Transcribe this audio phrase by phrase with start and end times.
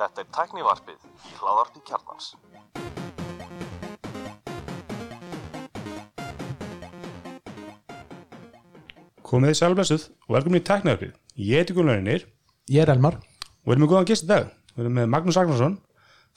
[0.00, 2.30] Þetta er tæknivarpið í hláðarpi kjarnans.
[9.28, 11.12] Komið þið sælblessuð og velkomin í Tækniðarpið.
[11.36, 12.24] Ég heiti Gunnlarinir
[12.72, 14.48] Ég er Elmar og erum með góðan gist í dag.
[14.72, 15.76] Við erum með Magnús Agnarsson,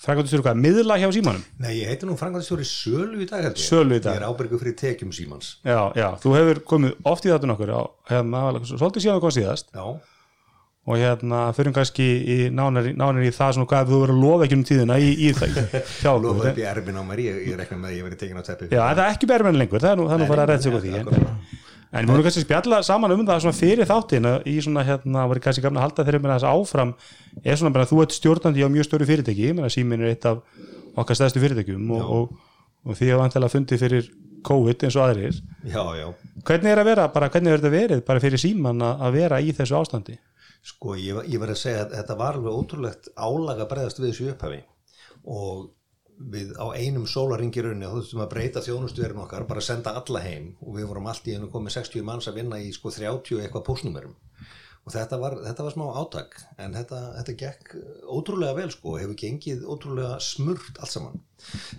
[0.04, 1.50] frækvæmdur hvað, miðla hjá símanum.
[1.64, 3.64] Nei, ég heiti nú Franklandstjóri Sölu í dag held ég.
[3.64, 4.18] Sölu í dag.
[4.18, 5.61] Ég er ábyrgu fyrir tekjum símans.
[5.64, 9.38] Já, já, þú hefur komið oft í þáttun okkur á, hérna, svolítið síðan að koma
[9.38, 9.86] síðast Já,
[10.84, 14.48] og hérna, fyrir kannski í nánar, nánar í það svona hvað þú verður að lofa
[14.48, 17.77] ekki um tíðina í, í það lofa upp í erfin á mér, ég, ég rekna
[17.80, 18.67] með að ég verið tekin á teppi.
[18.67, 20.66] Já, það er ekki bermenn lengur, það er nú, það er nú bara að redda
[20.66, 20.91] sig á því.
[20.99, 24.57] En, en við vorum kannski að spjalla saman um það svona fyrir þáttin að í
[24.66, 26.93] svona hérna, voru kannski gafna að halda þeirra með þess áfram
[27.43, 30.12] er svona bara að þú ert stjórnandi á mjög stóru fyrirtæki, ég meina símin er
[30.12, 30.41] eitt af
[30.99, 32.35] okkar stæðstu fyrirtækjum og, og,
[32.90, 34.12] og því að vantilega fundið fyrir
[34.43, 35.38] COVID eins og aðrir.
[35.70, 36.07] Já, já.
[36.43, 39.40] Hvernig er að vera, bara hvernig er þetta verið bara fyrir síman að, að vera
[39.40, 40.18] í þessu ástandi?
[40.63, 44.10] Sko, ég, ég verið að segja að þetta var alveg ótrúlegt álag að breyðast við
[44.10, 44.60] þessu upphafi.
[45.24, 45.63] Og
[46.34, 50.21] við á einum sólaringir unni og þú þurftum að breyta þjónustuverin okkar, bara senda alla
[50.24, 50.54] heim.
[50.63, 53.68] Og við vorum allt í einu komið 60 manns að vinna í sko 30 eitthvað
[53.68, 54.15] pósnumerum
[54.84, 56.34] og þetta var, þetta var smá átak.
[56.60, 57.76] En þetta, þetta gekk
[58.12, 61.21] ótrúlega vel sko hefur gengið ótrúlega smurt allt saman.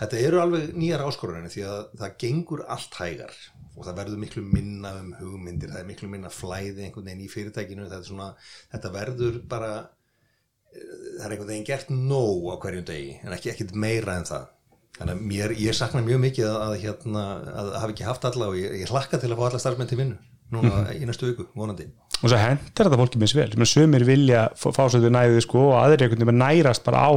[0.01, 3.37] Þetta eru alveg nýjar áskorunni því að það gengur allt hægar
[3.75, 7.31] og það verður miklu minna um hugmyndir, það er miklu minna flæði einhvern veginn í
[7.33, 8.33] fyrirtækinu, svona,
[8.73, 9.73] þetta verður bara
[10.75, 14.51] það er einhvern veginn gert nóg á hverjum degi en ekki ekkit meira en það.
[14.95, 18.51] Þannig að mér, ég sakna mjög mikið að, að, hérna, að hafa ekki haft alla
[18.53, 20.19] og ég, ég hlakka til að fá alla starfsmenn til vinnu
[20.55, 21.89] núna í næstu viku, vonandi.
[22.21, 25.79] Og svo hendur þetta fólki misvel, sem sömur vilja fá svo þetta næðið sko og
[25.81, 27.13] aðrir einhvern veginn nærast bara á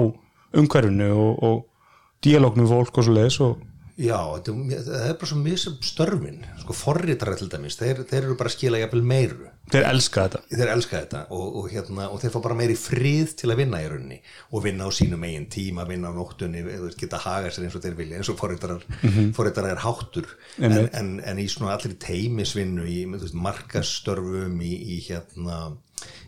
[0.57, 3.59] umhverfinu og, og díalóknu við fólk og svo leiðis og
[3.97, 8.51] Já, það er bara svo mjög störfin sko forritara til dæmis, þeir, þeir eru bara
[8.51, 9.47] að skila jafnvel meiru.
[9.73, 10.41] Þeir elska þetta.
[10.51, 13.81] þeir elska þetta og, og, hérna, og þeir fá bara meiri frið til að vinna
[13.81, 14.19] í rauninni
[14.53, 16.61] og vinna á sínum eigin tíma, vinna á nóttunni
[17.01, 19.33] geta haga sér eins og þeir vilja eins og forritarar, mm
[19.67, 20.29] er háttur.
[20.61, 22.99] En, en, en í svona allir teimisvinnu í
[23.33, 25.73] markastörfum í, í hérna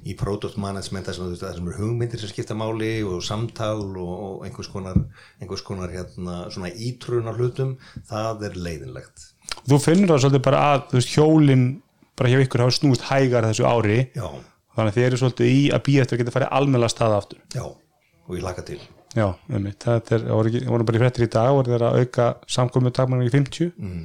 [0.07, 4.13] í product management þar sem, þar sem eru hugmyndir sem skipta máli og samtal og,
[4.27, 5.01] og einhvers konar,
[5.41, 7.75] einhvers konar hérna, svona ítrunar hlutum
[8.09, 9.25] það er leiðinlegt.
[9.67, 11.65] Þú finnur það svolítið bara að veist, hjólin
[12.19, 13.99] bara hjá ykkur hafa snúist hægar þessu ári.
[14.15, 14.27] Já,
[14.75, 17.43] þannig að þið eru svolítið í að býja eftir að geta farið almennilega staða aftur.
[17.55, 18.79] já, og ég laka til.
[19.17, 22.25] Já, einmitt, það er, það voru, bara í fréttir í dag voru þeir að auka
[22.55, 24.03] samkomið takmarinn í 50 mm.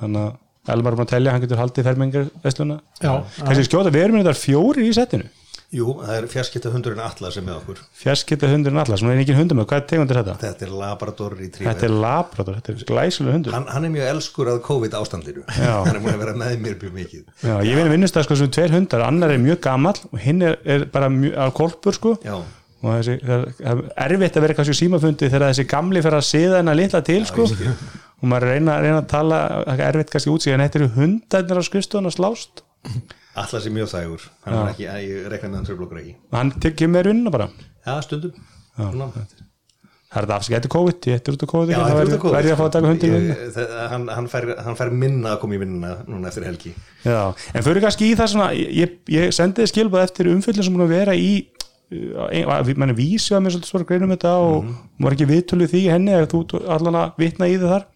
[0.00, 0.38] þannig að
[0.72, 2.80] Elmar er búin að telja, hann getur haldið fermengar vesluna.
[3.02, 3.12] Já,
[3.42, 5.28] Kannski skjóta, við erum með þetta fjórir í settinu.
[5.74, 9.34] Jú, það er fjarskipta hundurinn Atla sem með okkur Fjarskipta hundurinn allar, sem er ekki
[9.34, 10.34] hundur með, hvað er tegundir þetta?
[10.44, 13.56] Þetta er Labrador Retriever Þetta er labrador, þetta er glæsilega hundur.
[13.56, 15.72] hann, hann er mjög elskur að COVID ástandinu Já.
[15.82, 18.26] Hann er múin að vera með mér mjög mikið Já, ég veit að vinnust það
[18.28, 21.46] sko sem tveir hundar, annar er mjög gamall og hinn er, er bara mjög, á
[21.58, 26.06] kolpur sko Já, og þessi, það er erfitt að vera kannski símafundi þegar þessi gamli
[26.06, 27.50] fer að siða hennar litla til sko
[28.22, 31.68] og maður reyna, reyna að tala það er erfitt kannski útsíðan, þetta eru hundarnir á
[31.68, 32.62] skrifstofun að slást.
[33.36, 34.28] Atla sé mjög þægur.
[34.46, 36.14] Hann er ekki, ég rekna með hann tröflokkur ekki.
[36.32, 37.50] Og hann tekið með vinnuna bara.
[37.84, 38.38] Já, stundum.
[38.76, 39.10] Svona.
[40.06, 41.96] það er þetta afsakið, þetta er COVID, ég ættir út á COVID Já, það er
[41.98, 44.28] verður ég að fá að taka vinnuna það- hann, hann,
[44.64, 46.72] hann fær minna að koma í vinnuna núna eftir helgi.
[47.04, 50.76] Já, en fyrir kannski í það svona ég, ég sendi þið skilbað eftir umfyllin sem
[50.76, 51.32] búin að vera í
[51.92, 54.78] uh, manni vísi var mér svolítið svara greinum þetta og mm.
[55.04, 57.86] var ekki viðtöluð því henni eða þú allan að vitna í þið þar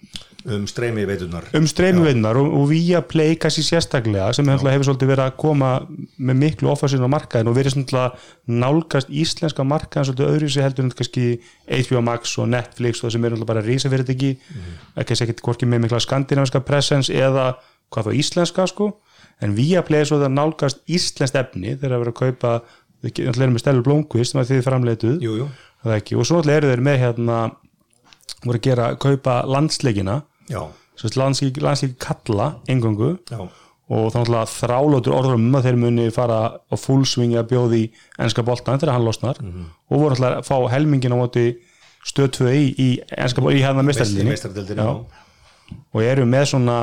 [0.49, 5.25] um streymi veitunar um streymivinnar og, og via play kannski sérstaklega sem hefur, svolítið verið
[5.27, 5.73] að koma
[6.17, 8.07] með miklu offasinn á markaðin og verið svona
[8.49, 11.27] nálgast íslenska markaðin svolítið öðru sér heldur kannski
[11.69, 13.67] HBO Max og Netflix og það sem er náttúrulega bara
[14.33, 15.01] mm -hmm.
[15.03, 17.55] ekki ekkert hvorki með mikla skandinaviska presence eða
[17.91, 18.93] hvað þá íslenska sko.
[19.41, 22.61] En via play er svo það nálgast íslenskt efni þegar að vera að kaupa
[23.03, 25.17] við náttúrulega erum með Stellur Blomqvist sem að þið framleituð
[25.83, 27.51] það og svo eru þeir með hérna
[28.45, 30.23] voru að gera, kaupa landsleikina
[31.17, 33.41] landslík, landslík kalla engungu já.
[33.91, 37.81] Og þá náttúrulega þrálótur orður um að þeir muni fara á fullsvingi að bjóði
[38.23, 39.41] enska boltan þegar hann losnar.
[39.91, 41.47] Og voru náttúrulega að fá helmingin á móti
[42.07, 42.89] stöð 2 í, í
[43.19, 44.93] enska boltan í hérna mestarlinni Meistaradeildinni, já.
[45.91, 46.77] og eru með svona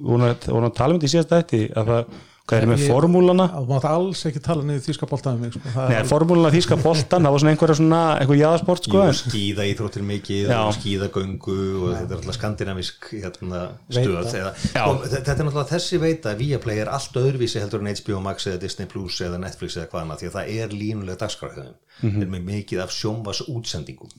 [0.00, 2.16] voru að tala um þetta í síðast eftir að það,
[2.48, 5.72] hvað eru með Ég- formúlana þú mátt alls ekki tala niður þýska boltaðum mig sko.
[5.74, 9.66] Það Nei, er- formúlana þýska boltan, það var svona einhverja svona einhver jaðasport sko skíða
[9.70, 10.60] íþróttir mikið Já.
[10.64, 13.60] og skíðagöngu og þetta er alltaf skandinavisk hérna,
[13.90, 14.54] stöð eða,
[14.86, 18.60] og, þetta er náttúrulega þessi veita Viaplay er allt öðruvísi heldur en HBO Max eða
[18.64, 22.22] Disney Plus eða Netflix eða hvað annað því að það er línulega dagskráðum mm -hmm.
[22.22, 24.10] er með mikið af sjónvas útsendingum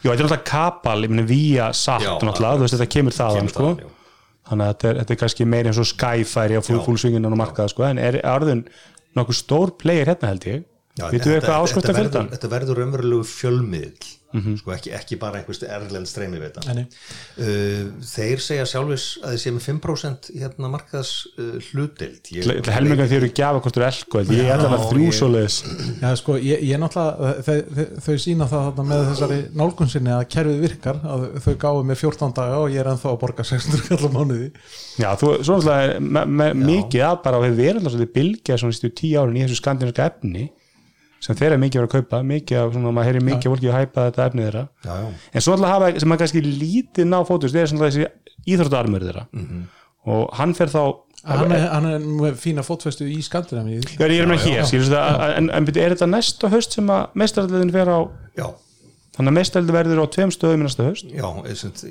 [0.00, 3.12] Jú, þetta er náttúrulega kapal, ég meni vía satt Já, náttúrulega, þú veist þetta kemur
[3.12, 3.98] þaðan
[4.50, 7.42] þannig að þetta er, þetta er kannski meiri eins og Sky færi á fullsvingin á
[7.42, 7.86] markaða sko.
[7.86, 8.64] en er orðin
[9.18, 10.66] nokkuð stór player hérna held ég
[10.98, 12.30] þetta- þetta verður-?
[12.34, 14.60] Þetta verður umverulegu fjölmiðl Mhm.
[14.60, 19.54] sko ekki, ekki bara einhvers erlend streymi veita uh, Þeir segja sjálfis að þeir séu
[19.56, 22.30] með 5% hérna markaðs uh, hlutild
[22.70, 25.16] helminga því eru gjafa hvort þú er elko ég er alveg Já, þrjú ég-
[26.04, 30.14] Já, sko, ég, ég náttúrulega, þau, þau, þau sína það þarna með þessari nálgun sinni
[30.14, 33.48] að kerfið virkar, að þau gáðu með 14 daga og ég er ennþá að borga
[33.50, 34.52] 600 kallar mánuði.
[35.02, 38.78] Já, þú, svo náttúrulega er me, me, mikið að bara hefur verið alltaf bylgja svona
[38.78, 40.46] sístu tíu árin í þessu skandinaviska efni
[41.20, 43.68] sem þeir eru mikið verið að kaupa mikið af, svona, maður heyri mikið af fólki
[43.70, 44.64] að hæpa þetta efni þeirra.
[44.86, 45.10] Já, já.
[45.34, 48.08] en svo alltaf hafa, sem maður kannski lítið ná fótust, það er svona þessi
[48.54, 49.26] íþróttarmur þeirra.
[49.36, 49.62] Mhm.
[50.10, 50.82] og hann fer þá
[51.20, 53.82] Hann er, hann er með fína fótfestu í Skandinavíu.
[53.84, 54.94] Já, ég er með hér,
[55.36, 58.00] en, en er þetta næsta höst sem að meistaralliðin fer á?
[58.38, 58.46] Já,
[59.18, 61.28] þannig að meistaralliðin verður á tveim stöðum í næsta höst já,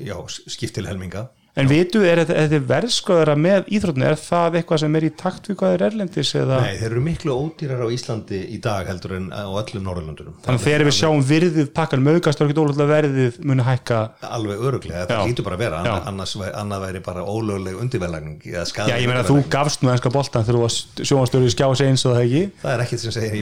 [0.02, 0.16] já
[0.50, 5.04] skipt til helminga En vitu, er þetta, verðskoðara með íþróttin, er það eitthvað sem er
[5.08, 6.60] í takt við hvað er erlendis eða?
[6.62, 10.36] Nei, þeir eru miklu ódýrar á Íslandi í dag heldur en á öllum Norðurlöndunum.
[10.46, 14.00] Þannig þegar við sjáum virðið pakkan mögast og ekki ólega verðið muni hækka.
[14.30, 15.94] Alveg öruglega, þetta lítur bara að vera Já.
[16.14, 20.14] annars, annað væri bara ólögleg undirverlagning eða Já, ég meina að þú gafst nú enska
[20.14, 22.44] boltan þegar þú varst sjónastöru í skjás eins og það ekki?
[22.62, 23.34] Það er ekkit sem segir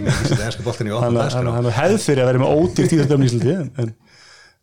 [2.17, 2.39] er vera
[3.83, 3.95] með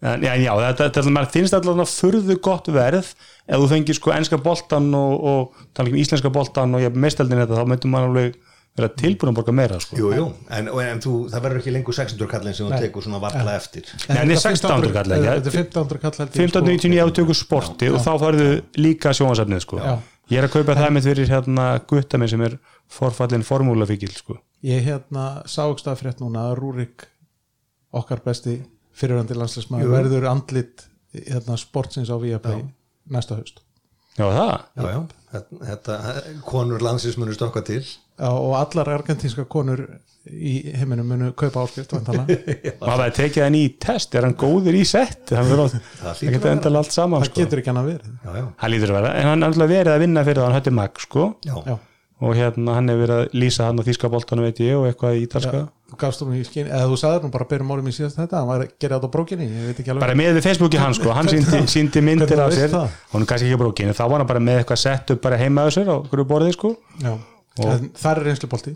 [0.04, 3.12] en, en, en já, já þetta, þetta finnst allavega furðu gott verð
[3.44, 6.98] ef þú fengir sko enska boltan og, og tala ekki um íslenska boltan og ég
[6.98, 8.42] meistaldin þetta þá myndum maður alveg
[8.74, 9.96] vera tilbúin að borga meira sko.
[9.98, 13.20] Jú, jú, en, en þú, það verður ekki lengur 600 kallin sem þú tekur svona
[13.22, 15.28] varla eftir Nei, hann er 1600 kall, ekki?
[15.28, 18.48] Þetta er 1500 kall held ég, 1599 ef þú tekur sporti og þá færðu
[18.82, 19.78] líka sjónasefnið sko.
[19.78, 19.94] Já.
[20.32, 22.58] ég er að kaupa það með fyrir hérna gutta minn sem er
[22.90, 24.40] forfallin formúlafíkil sko.
[24.66, 27.06] Ég hérna sá ekki stað frétt núna að Rúrik
[27.94, 28.58] okkar besti
[28.98, 32.64] fyrirvændi landslæsmaður verður andlit hérna, sportsins á Viaplay
[33.14, 33.60] næsta haust.
[34.14, 34.50] Já það?
[34.78, 34.98] Já, já,
[35.34, 35.94] þetta, þetta
[36.46, 37.82] konur landsins munur stokka til.
[38.14, 39.80] Já, og allar argentínska konur
[40.30, 41.64] í heiminum munu kaupa
[42.94, 45.24] það er tekið hann í test, er hann góður í sett?
[45.32, 47.40] Það verður Það það að endala allt saman það sko.
[47.42, 48.12] getur ekki hann að verið.
[48.14, 50.48] Já, já, hann lítur að vera, en hann er alltaf verið að vinna fyrir það
[50.48, 51.26] hann hötti mag sko.
[51.44, 51.74] Já, Já,
[52.22, 55.16] og hérna hann er verið að lýsa hann á þýska boltanum veit ég og eitthvað
[55.18, 55.64] í ítalska.
[55.90, 58.38] Þú gafst hún í skinn eða þú sagðir nú bara byrjum málum í síðast þetta
[58.40, 60.04] hann var að gera þetta á brókinni, ég veit ekki alveg.
[60.06, 62.72] Bara með við Facebooki hann sko, hann síndi, síndi myndir af sér.
[63.12, 65.38] hún er kannski ekki á brókinu, þá var hann bara með eitthvað sett upp bara
[65.42, 66.72] heima á sér á hverju borðið sko.
[67.58, 68.74] Það er reynslubolti.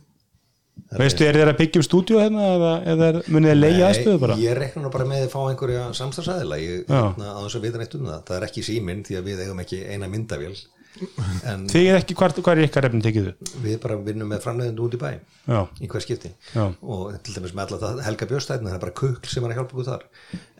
[0.98, 4.20] Veistu, er þeir að byggja um stúdíu hérna eða, eða er- munið þeir leigja aðstöðu
[4.22, 4.36] bara?
[4.38, 7.96] ég rekna nú bara með að fá einhverja samstagsæðila hérna, á þess að vita neitt
[7.98, 10.54] um það það er ekki síminn því að við eigum ekki eina myndavél
[10.98, 14.96] þið er ekki, hvað, er ykkar efni tekið upp við bara vinnum með framleiðendu út
[14.96, 15.08] í bæ
[15.48, 16.30] já, í hver skipti.
[16.54, 16.64] Já.
[16.82, 19.60] og til dæmis með alla það Helga Björstæðin það er bara kukl sem er að
[19.60, 20.06] hjálpa okkur þar.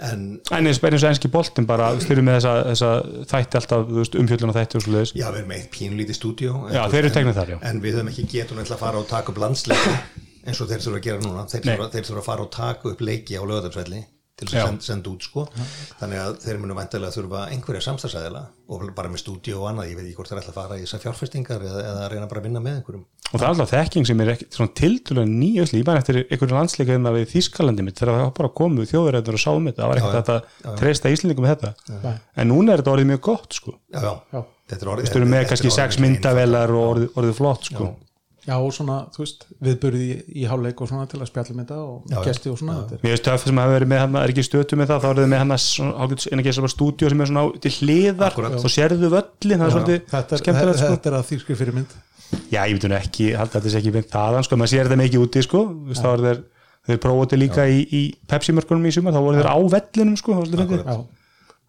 [0.08, 0.23] En
[0.58, 2.93] en eins og eins og enski boltin bara styrir með þessa, þessa
[3.32, 3.93] þætti alltaf
[4.23, 7.02] umfjöllun og þætti og svo leiðis já, við erum eitt pínlítið stúdíó en, Já, þeir
[7.05, 7.58] eru teknir þar, já.
[7.70, 9.96] en við höfum ekki getun að fara og taka upp landsleiki
[10.49, 11.44] eins og þeir þurfa að gera núna.
[11.50, 11.75] Þeir Nei.
[11.75, 14.05] þurfa, þeir þurfa að fara og taka upp leiki á lögadagsvelli
[14.38, 14.62] til þess Já.
[14.62, 15.44] að senda, senda út sko.
[15.99, 19.99] Þannig að þeir munu væntalega þurfa einhverja samstagsæðila og bara með stúdíó og annað, ég
[19.99, 22.49] veit ekki hvort þeir ætla að fara í þessar fjárfestingar eða, eða reyna bara að
[22.49, 23.05] vinna með einhverjum.
[23.29, 24.31] Og það er alltaf þekking sem er
[24.79, 28.93] tildulega nýjösli, ég bara eftir einhverju landsleika hérna við Þískalandi mitt þegar það bara komið
[28.93, 30.38] þjóðverðar og sáum þetta, það var ekkert Já,
[30.70, 32.14] að treysta Íslendingum með þetta.
[32.38, 33.75] En núna er þetta orðið mjög gott sko.
[33.93, 34.40] Já, já, Já.
[34.73, 37.90] þetta er orðið eru með þetta er kannski sex myndavelar og orðið, orðið flott sko.
[37.90, 38.07] Já,
[38.56, 42.08] og svona, þú veist, viðbörði í, í háleik og svona til að spjallum þetta og
[42.08, 42.24] Já, já.
[42.28, 44.44] gesti og svona þetta er- Mér veist töff sem hafa verið með hann, er ekki
[44.46, 47.42] stötu með það þá er þið með hann en ekki þessar stúdíu sem er svona
[47.44, 48.56] á- til hliðar Akkúrat.
[48.58, 50.92] þá sérðu völlin, það er svolítið Þetta er, skemmtilegt sko.
[50.96, 51.92] þetta er að þýrskri fyrirmynd.
[52.52, 55.00] Já, ég veit hún ekki, að þetta sé ekki beint þaðan sko, maður sér þetta
[55.00, 55.61] mikið úti sko.
[55.88, 56.42] Veist, þá er þeir,
[56.88, 60.37] þeir prófóti líka í, í Pepsi-mörkunum í sumar, þá voru þeir á vellinum sko,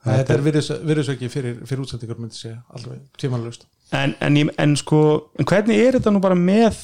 [0.05, 5.01] þetta er virðisauki fyrir, fyrir útsendingar myndi segja, alveg tímanlust en, en, en sko
[5.39, 6.77] en hvernig er þetta nú bara með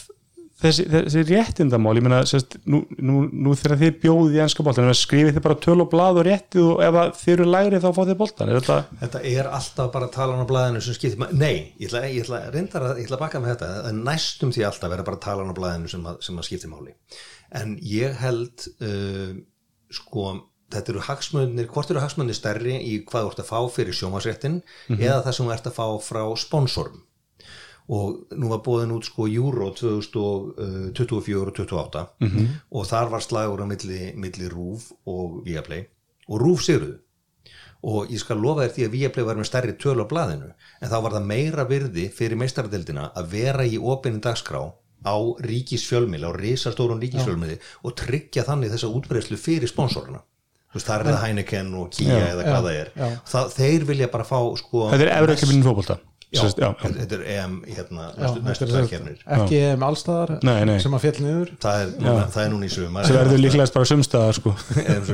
[0.62, 1.95] þessi, þessi réttindamál?
[2.00, 5.57] Ég meina, sérst, nú, nú, nú þegar þið bjóðið í enska boltan, skrifið þið bara
[5.65, 8.51] töl og blað og réttið og ef að þið eru lægri þá fáið þið boltan,
[8.51, 12.03] er þetta Þetta er alltaf bara talan á blæðinu sem skiptir ma- Nei, ég ætla,
[12.07, 14.93] ég ætla, reyndar að, ég ætla að baka með þetta það er næstum því alltaf
[14.95, 16.95] vera bara talan á blæðinu sem að, sem að skiptir máli.
[17.55, 19.36] En ég held uh,
[19.93, 20.29] sko,
[20.74, 24.62] þetta eru hagsmunir hvort eru hagsmunir stærri í hvað þú ert að fá fyrir sjómasréttin
[24.98, 27.01] eða það sem þú ert að fá frá sponsorum.
[27.95, 32.48] Og nú var bóðin út sko Euro 2024 og 28 -hmm.
[32.72, 35.86] og þar var slagur á milli, milli Rúf og Viaplay.
[36.27, 37.00] Og Rúf sigruðu.
[37.84, 40.89] Og ég skal lofa þér því að Viaplay var með stærri töl á blaðinu en
[40.89, 44.74] þá var það meira virði fyrir meistaradildina að vera í opinni dagskrá
[45.05, 50.35] á ríkisfjölmili, á risastórun ríkisfjölmili og tryggja þannig þessa útbreyslu fyrir sponsorina þú
[50.75, 52.91] veist, það er það Heineken og Kia Já, eða já, hvað það er.
[52.96, 53.08] já.
[53.34, 56.03] það, þeir vilja bara fá sko þetta er
[56.36, 56.89] Já, já, já.
[56.89, 60.75] þetta er EM hérna, Já, næstu, er kefnir ekki allstaðar Nei, nei.
[60.84, 61.51] sem að fjall niður?
[61.63, 63.08] Það er, núna, það er núna í sumar.
[63.08, 64.53] Það verður líklegast bara sumstaðar sko.
[64.96, 65.05] EM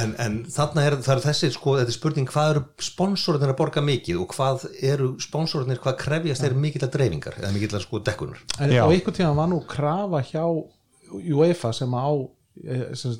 [0.00, 3.84] en, en þarna er, er þessi sko, þetta er spurning hvað eru sponsorarnir að borga
[3.84, 8.00] mikið og hvað eru sponsorarnir, hvað krefjast þeir mikill að dreifingar eða mikill að sko
[8.06, 8.40] dekkunar?
[8.62, 8.86] En Já.
[8.86, 10.46] á einhvern tíma var nú krafa hjá
[11.12, 12.08] UEFA sem á
[12.64, 13.12] eh, sem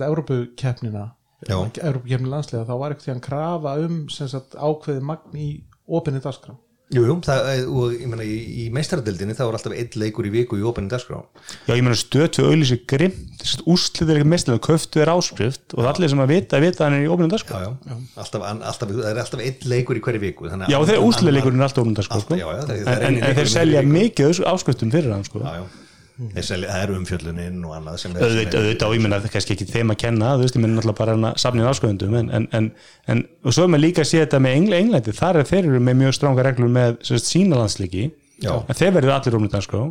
[1.50, 5.48] Evrópukeppni landslega þá var einhvern tíma krafa um sem sagt ákveði magn í
[5.88, 6.54] opinni dagskrá.
[6.92, 10.32] Jú, jú, það, og ég meina í, í meistaradildinni þá er alltaf einn leikur í
[10.34, 11.22] viku í openin dagskrá.
[11.64, 16.20] Já ég meina stötu auðlýsi grimt úrslitir ekki mestilega, köftu er áskrift og allir sem
[16.20, 19.40] að vita, vita hann er í ofnum dag já, já, Alltaf, alltaf, það er alltaf
[19.46, 22.18] einn leikur í hverju viku þannig að Já, þeir úrslileikurinn er alltaf ofnum dag sko,
[22.20, 25.16] Alltaf, já, já, það- það er en, en, eini en þeir selja mikið áskriftum fyrir
[25.16, 25.40] hann sko.
[25.40, 25.81] já, já.
[26.12, 29.32] Það eru umfjölluninn og annað sem er, auðvitað, sem auðvitað og ég menna það er
[29.36, 32.16] kannski ekki þeim að kenna þú veist, ég menna náttúrulega bara hann að safnið ásköðundum
[32.18, 32.66] en, en, en,
[33.14, 35.62] en, og svo er maður líka að sé þetta með Engl Englandi, þar er þeir
[35.70, 38.04] eru með mjög stránga reglur með sérst, sína landsleiki
[38.44, 38.52] Já.
[38.60, 39.82] en þeir verður allir dagskrá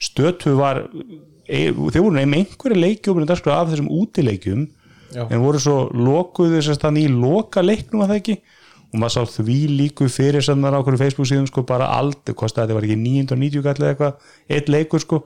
[0.00, 0.80] stötu var
[1.44, 4.64] e, þeir voru með einhverja leiki dagskrá af þessum útileikjum
[5.12, 5.26] Já.
[5.26, 8.38] en voru svo lokuðu sérst þannig í loka leiknum að það ekki
[8.90, 12.70] og maður sá því líku fyrir sannar á okkur Facebook síðan sko bara aldrei, kostaði
[12.70, 15.20] þetta var ekki 990 kall eða eitthvað, eitt leikur sko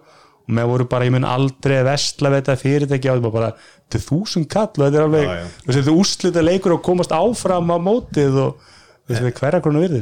[0.45, 3.51] og með voru bara, ég mun aldrei vestla þetta fyrirtæki á þetta bara
[3.93, 5.33] til þúsund kall og þetta er alveg,
[5.63, 8.71] þú veist, þetta er úrslita leikur og komast áfram á mótið og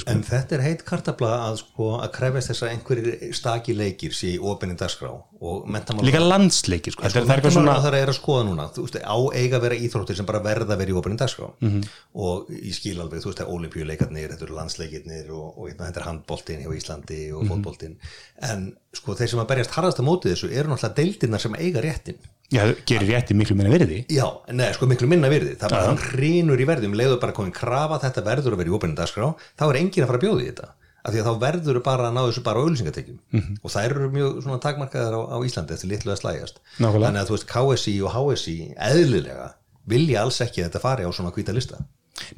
[0.04, 0.12] sko.
[0.14, 4.28] En þetta er heit kartabla að, sko, að krefjast þess að einhverjir staki leikir sé
[4.36, 5.10] í openin dagskrá
[5.42, 5.66] og
[6.06, 7.02] líka landsleikir sko.
[7.02, 10.16] Sko, það er eitthvað svona er að skoða núna veist, á eiga að vera íþróttir
[10.20, 11.82] sem bara verða að vera í openin dagskrá Mhm.
[12.14, 16.00] og ég skil alveg, þú veist, er olimpíuleikarnir þetta eru landsleikirnir og, og hérna, þetta
[16.00, 17.34] er handboltinn hjá Íslandi Mhm.
[17.34, 17.96] og fótboltinn
[18.42, 21.80] en sko, þeir sem að berjast harðast á móti þessu eru náttúrulega deildirnar sem eiga
[21.82, 22.14] réttin
[22.52, 24.02] já, gerir rétti miklu meina virði.
[24.12, 25.56] Já, neða, sko miklu minna virði.
[25.60, 28.92] Það bara hann hrýnur í verði um leiður bara komin krafa þetta verður að vera
[28.92, 30.68] í dagskrá þá er enginn að fara að bjóða í þetta.
[31.02, 33.56] Af því að þá verður bara að ná þessu bara auðlýsingatekjum Mhm.
[33.64, 36.60] og þær eru mjög svona takmarkaðar á, á Íslandi eftir litlu að slægjast.
[36.78, 37.06] Nákvæmlega.
[37.08, 39.48] þannig að þú veist KSI og HSI eðlilega
[39.88, 41.80] vilja alls ekki að þetta fari á svona hvíta lista.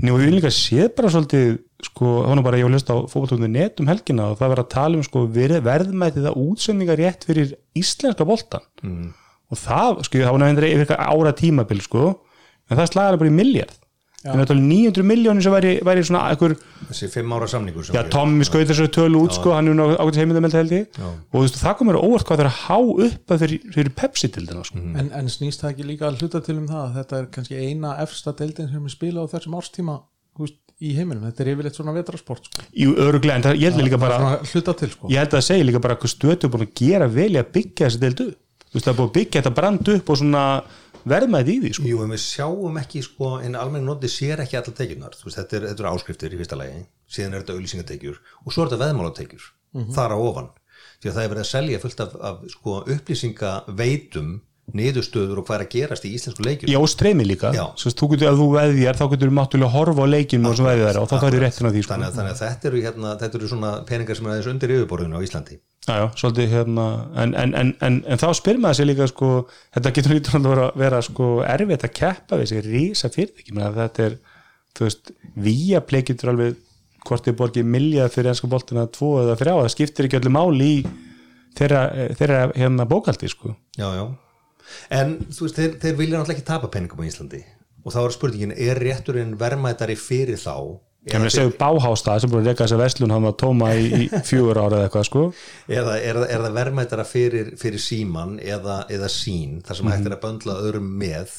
[0.01, 2.99] Nú, við viljum líka séð bara svolítið sko, var nú bara ég að hlusta á
[3.11, 6.97] fótboltónu net um helgina og það var að tala um sko, verð- verðmætið að útsendinga
[6.97, 9.13] rétt fyrir íslenska boltan mm.
[9.55, 12.05] Og það, sko, það var nefnir yfir eitthvað ára tímabil, sko.
[12.71, 13.81] En það slagaði bara í miljard
[14.25, 16.55] en það er 900 miljónir sem væri, væri svona einhver,
[16.89, 19.85] þessi fimm ára samningur sem já, Tommi skaut þessu tölu út, sko, hann er nú
[19.93, 20.87] ágætis heimildameld held ég.
[20.97, 21.05] Já.
[21.11, 23.93] og þú veist, það komur óvart hvað það er að há upp að fyrir, fyrir
[24.01, 26.83] Pepsi til þennan, sko en, en snýst það ekki líka að hluta til um það
[26.87, 29.99] að þetta er kannski eina efsta deildin sem er spilað á þessum árstíma
[30.41, 32.65] veist, í heiminum, þetta er yfirleitt svona vetrasport sko.
[32.73, 35.13] í öruglega, en það, ég held líka bara hluta til sko.
[35.13, 36.01] ég held að segi líka bara
[38.75, 40.45] er að að þú veist það er búin að byggja þetta brand upp og svona
[41.05, 41.89] verðmætt í því sko.
[41.91, 45.19] Jú, en við sjáum ekki sko, en almenni noti sér ekki allar tekjurnar.
[45.19, 46.81] Þú veist, þetta, er, þetta eru áskriftir í fyrsta lagi.
[47.15, 49.45] Síðan er þetta auðlýsingatekjur og svo er þetta veðmálatekjur
[49.95, 50.51] þar á ofan.
[51.03, 54.29] Því að það er verið að selja fullt af, af sko, upplýsingaveitum
[54.75, 57.51] niðurstöður og hvað er að gerast í íslensku leikjur já og streymi líka.
[57.53, 57.67] Já.
[57.77, 60.57] Sest, þú getur, ef þú veðjar þá getur þú máttúrulega að horfa á leikinu og
[60.57, 61.93] og þá færðu réttin á því sko.
[61.93, 63.49] þannig, að, þannig að þetta eru, hérna, þetta eru
[65.85, 67.55] svona peningar sem er aðeins undir yfirborðinu á Íslandi já, já, svolítið hérna en, en,
[67.55, 69.31] en, en, en þá spyr maður sér líka sko,
[69.77, 73.57] þetta getur lítur að vera, vera sko, erfitt að keppa við þessi rísa fyrirtæki.
[73.59, 74.17] Þetta er,
[74.75, 75.13] þú veist
[75.45, 76.61] Viaplay getur alveg
[77.05, 80.71] hvort þið borgið miljað fyrir ennska boltina tvo eða þrjá, það skiptir ekki öllu máli
[80.71, 80.79] í
[81.59, 81.83] þeirra,
[82.17, 83.53] þeirra hérna bókaldi sko.
[83.77, 84.07] Já, já.
[84.95, 87.43] En þú veist, þeir, þeir vilja náttúrulega ekki tapa peningum á Íslandi.
[87.85, 90.81] Og þá er spurningin, er rétturinn verðmætari fyrir þá?
[91.05, 94.21] Kemur að segja báhástað sem búin að reyka þessa verslun hann var tóma í, í
[94.25, 95.25] fjögur ára eða eitthvað sko.
[95.69, 100.15] Eða er, er það verðmættara fyrir, fyrir síman eða, eða sín þar sem hægt er
[100.17, 101.35] að böndla öðrum með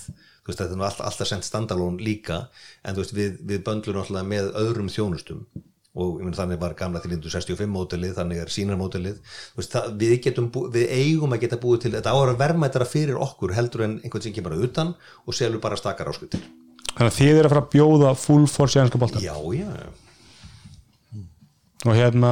[0.45, 2.43] þú veist þetta er nú all, alltaf sendt standalón líka
[2.85, 5.41] en þú veist við, við böndlum náttúrulega með öðrum þjónustum.
[5.95, 9.21] Og menn þannig var gamla til 65 mótilið þannig er sínarmótilið
[9.95, 10.27] við,
[10.75, 13.97] við eigum að geta búið til þetta á að vera verðmættara fyrir okkur heldur en
[14.03, 14.93] einhvern sem kemur að utan
[15.23, 16.43] og selur bara stakar áskutir
[16.93, 19.71] þannig að þið eru að fara að bjóða full force í ennska boltan já já.
[21.85, 22.31] Og hérna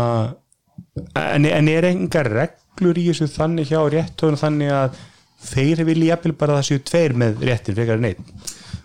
[1.19, 4.99] en, en er enga reglur í þessu þannig hjá réttöfun þannig að
[5.43, 8.29] þeir vilja bara séu tveir með réttin en einn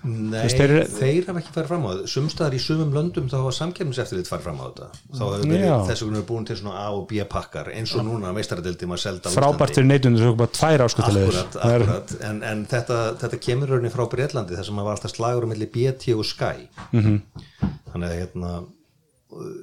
[0.05, 2.11] Nei, Veist, þeir, þeir- hafa ekki farið fram á þetta.
[2.13, 4.87] Sumstaðar í sumum löndum þá hafa samkefniseftirlit farið fram á þetta.
[5.19, 8.07] Þá hefur verið þess vegna er búin til svona A og B pakkar eins og
[8.07, 12.65] núna meistaradeildin var selda frábært fyrir neytundur svo bara tvær áskutalegur Akkurat, akkurat, en, en
[12.71, 16.25] þetta, þetta kemur rauninni frá Breitlandi þar sem að var alltaf slagur milli BT og
[16.25, 16.69] Sky.
[16.93, 17.21] Mhm.
[17.93, 18.53] þannig að hérna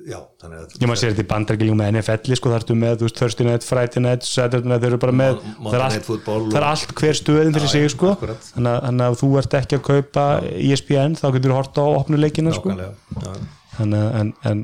[0.06, 2.94] já, þannig að ég maður sér þetta í bandargilingum með NFL sko, það ertu með,
[3.00, 6.92] þú veist, Thursday night, Friday night Saturday night, þeir eru bara með það er allt,
[6.92, 8.12] er hver stöðin fyrir Já, sig já, sko,
[8.52, 12.78] þannig að, þú ert ekki að kaupa ESPN, þá getur þú hort á opnuleikina sko.
[12.78, 13.34] já.
[13.80, 14.64] þannig að en, en,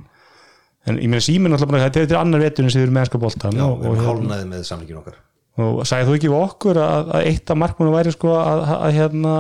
[0.86, 4.50] en ég meina síminn alltaf þetta er annar veturinn sem Já, við erum hérna, hálnaði
[4.54, 5.18] með samlingin okkar
[5.60, 8.78] og sagði þú ekki við okkur að, að eitt af markmunum væri sko að, að,
[8.78, 9.34] að hérna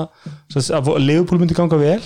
[0.81, 2.01] að Leopold myndi ganga vel?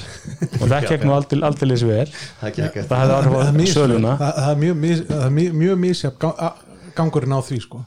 [0.61, 2.05] Og það gekk nú aldrei, aldrei leysi vel.
[2.43, 4.13] Það það hefði áhrif það er á söluna.
[4.21, 6.53] það það er mjög, það er mjög, a-
[6.95, 7.81] gangurinn á því sko.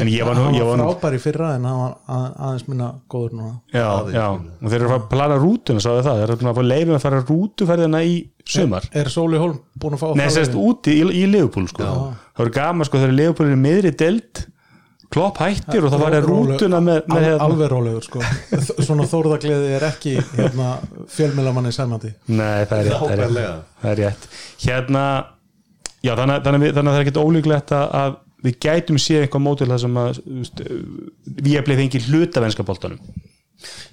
[0.00, 2.26] En ég var nú, ég var var nú frábær í fyrra en hann var að,
[2.46, 3.52] aðeins minna góður núna.
[3.74, 7.04] Já, já, og þeir eru að plana rútuna sáðu það, þeir eru að leifin að
[7.04, 8.16] fara rútuferðina í
[8.56, 8.88] sumar.
[8.96, 11.84] Er Sóli Hólm búin að fá Nei, frá sérst úti í, í Leopold sko.
[11.84, 14.46] það voru gaman sko þegar Leopold er miðri delt
[15.16, 17.46] klopp hættir og það var Rólegur- rútuna með, með al, hérna.
[17.48, 18.20] alveg rólegur sko.
[18.86, 20.68] Svona þórðagleði er ekki hérna,
[21.16, 22.12] fjölmilamanni sæmandi.
[22.28, 24.28] Nei, það er rétt, það er rétt, það er rétt.
[24.66, 25.04] Hérna
[26.04, 28.58] já, þannig, að- þannig, að við- þannig að það er ekkert ólíklegt að, að við
[28.62, 30.18] gætum séð eitthvað mótil það sem að
[31.40, 33.00] við erum fengið hluta venska boltanum.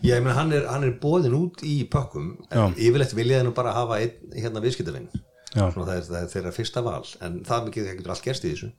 [0.04, 3.54] Já, ég meina hann er, hann er bóðin út í pökkum en yfirleitt viljaði nú
[3.56, 5.06] bara hafa einn hérna viðskiptavinn
[5.56, 5.70] Já.
[5.72, 8.70] Það það er þeirra fyrsta val en það mikið það getur allt gerst í þessu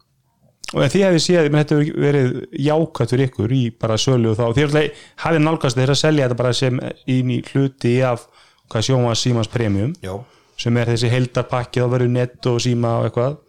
[0.74, 4.44] og því hefði séð, menn þetta verið jákvæmt fyrir ykkur í bara sölu og þá
[4.56, 6.80] því alltaf hafið nálgast þeirra að selja þetta bara sem
[7.14, 8.26] inn í hluti af
[8.72, 10.16] hvað sjóma símans premium Já,
[10.60, 13.40] sem er þessi heldarpakki þá verður nett og síma og eitthvað.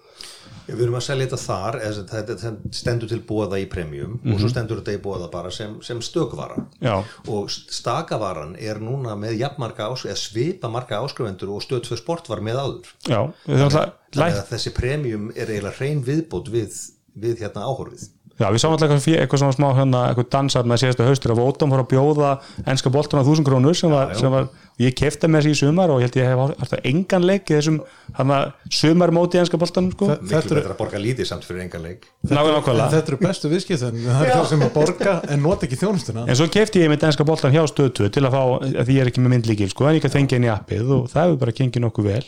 [0.66, 1.76] Við erum að selja þetta þar
[2.10, 6.00] þetta stendur til bóða í premium og svo stendur þetta í bóða bara sem, sem
[6.02, 6.58] stökvara.
[6.82, 6.96] Já.
[7.30, 12.32] og stakavaran er núna með jafnmarka ás, eða svipa marga áskrifendur og stöð 2 sport
[12.32, 12.92] var með áður.
[13.06, 16.82] Já, þannig lægt að þessi premium er eiginlega hrein viðbót við,
[17.16, 18.10] við hérna áhorfið.
[18.36, 21.32] Já, við sáum alltaf eitthvað, svona smá hérna, eitthvað dansar með síðasta haustur.
[21.32, 22.32] Að Vótam fór að bjóða
[22.68, 24.50] ennska boltan á þúsund krónur sem var, sem var
[24.84, 27.56] ég kefti með þessi í sumar og ég held ég hef alltaf engan leik í
[27.56, 27.78] þessum
[28.18, 30.10] hana, sumarmóti ennska boltanum sko.
[30.18, 32.10] Eru- betra að borga lítið samt fyrir enga leik.
[32.28, 32.50] Nákvæmlega.
[32.50, 32.90] En nákvæmlega.
[32.98, 34.02] þetta eru bestu viðskiptin.
[34.04, 36.26] Það er það sem að borga en nota ekki þjónustuna.
[36.28, 39.06] En svo kefti ég með ennska boltan hjá stöðtu til að fá, að því ég
[39.06, 41.42] er ekki með myndlíkil sko, en ég kann fengið henni í appið og það hefur
[41.46, 42.26] bara gengið nokkuð vel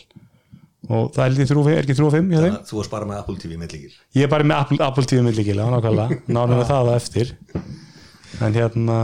[0.87, 2.57] og það er, ekki þrjú, er ekki 3 og 5 hjá þeim?
[2.69, 5.57] Þú varst bara með Apple TV millíkil ég er bara með Apple, Apple TV myndlíkil
[5.57, 7.33] nákvæmlega, náðum við það eftir.
[8.43, 8.97] En hérna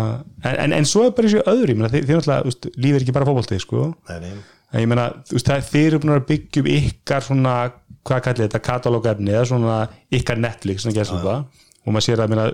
[0.43, 3.15] en, en, en svo er bara þessi öðru, ég meina, þið, náttúrulega lífið er ekki
[3.17, 3.87] bara fótboltið sko.
[4.11, 4.33] Nei, nei,
[4.73, 7.55] en ég meina, þið eru búin að byggja um ykkar svona,
[8.03, 9.77] hvað kallið þetta katalógefni eða svona
[10.13, 11.45] ykkar Netflix svona gæstum það.
[11.83, 12.45] Og maður sér að meina,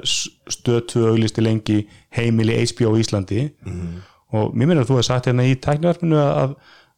[0.56, 1.80] stötu auglisti lengi
[2.16, 3.50] heimili HBO Íslandi.
[4.34, 6.56] Og mér meina að þú hefði sagt hérna í tæknivarpinu að,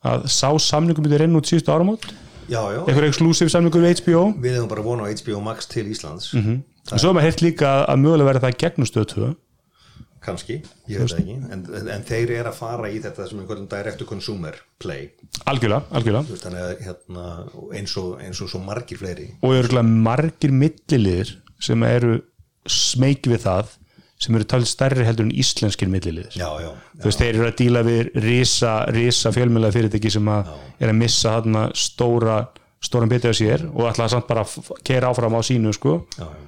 [0.07, 2.09] að sá samningum myndi renna út síðustu áramót?
[2.51, 2.81] Já, já.
[2.83, 6.33] Eitthvað eksklusív samningur við HBO Við hefum bara vona á HBO Max til Íslands.
[6.33, 9.31] Og svo hefur maður heyrt líka að mögulega verða það gegnum stötu
[10.21, 10.59] kannski,
[10.89, 11.35] ég veit ekki.
[11.49, 15.09] En, en, en þeir eru að fara í þetta sem einhvern direct to consumer play.
[15.49, 16.29] Algjörlega, algjörlega.
[16.29, 17.27] Veist, að hérna,
[17.77, 19.31] eins, og, eins og svo margir fleiri.
[19.41, 22.19] Og margir milliliðir sem eru
[22.69, 23.73] smeyk við það
[24.21, 26.35] sem eru talið stærri heldur en íslenskir milliliðir.
[26.37, 30.51] Já, já, þú veist, þeir eru að díla við risa, risa fjölmjöla fyrirtæki sem að
[30.77, 32.37] er að missa þarna stóra
[32.81, 35.99] stóran bitið á sér og ætla að samt bara að keira áfram á sínu sko.
[36.17, 36.47] Já, já.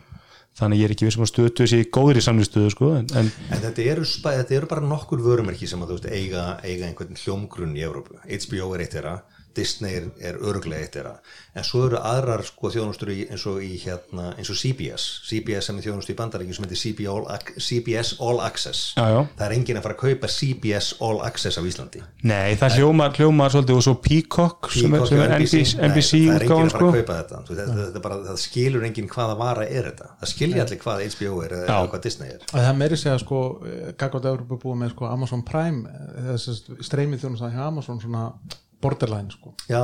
[0.57, 3.61] þannig ég er ekki vissum að stötu þessi góður í samlistöðu sko en, en En
[3.61, 7.77] þetta eru, þetta eru bara nokkur vörumerki sem að þú veist eiga, eiga einhvern hljómgrunn
[7.77, 8.17] í Evrópu.
[8.21, 9.15] HBO er eitt þeirra,
[9.55, 11.13] Disney er, er örglega eitt þeirra,
[11.53, 15.69] en svo eru aðrar sko þjónustur í, eins og í hérna, eins og CBS, CBS
[15.69, 17.27] sem er þjónustur í bandaríkjum sem heitir CBS All,
[17.67, 18.81] CBS All Access.
[18.97, 19.19] Já, já.
[19.37, 22.03] Það er enginn að fara að kaupa CBS All Access á Íslandi.
[22.23, 25.89] nei, það hljómar, hljómar svolítið og svo Peacock sem er, Peacock sem er NBC, Nei,
[25.89, 27.41] NBC það er enginn útgáðan að fara sko að kaupa þetta.
[27.47, 30.09] Þú, þetta, þetta er bara, það skilur enginn hvaða vara er þetta.
[30.23, 31.87] Það skilja allir hvað HBO er eða Já.
[31.93, 32.43] hvað Disney er.
[32.53, 33.39] að það meiri segja sko
[33.99, 35.95] Gaggot Európa búið með sko Amazon Prime
[36.31, 38.23] þess streymið þjónustæði hjá Amazon svona
[38.83, 39.83] borderline sko Já,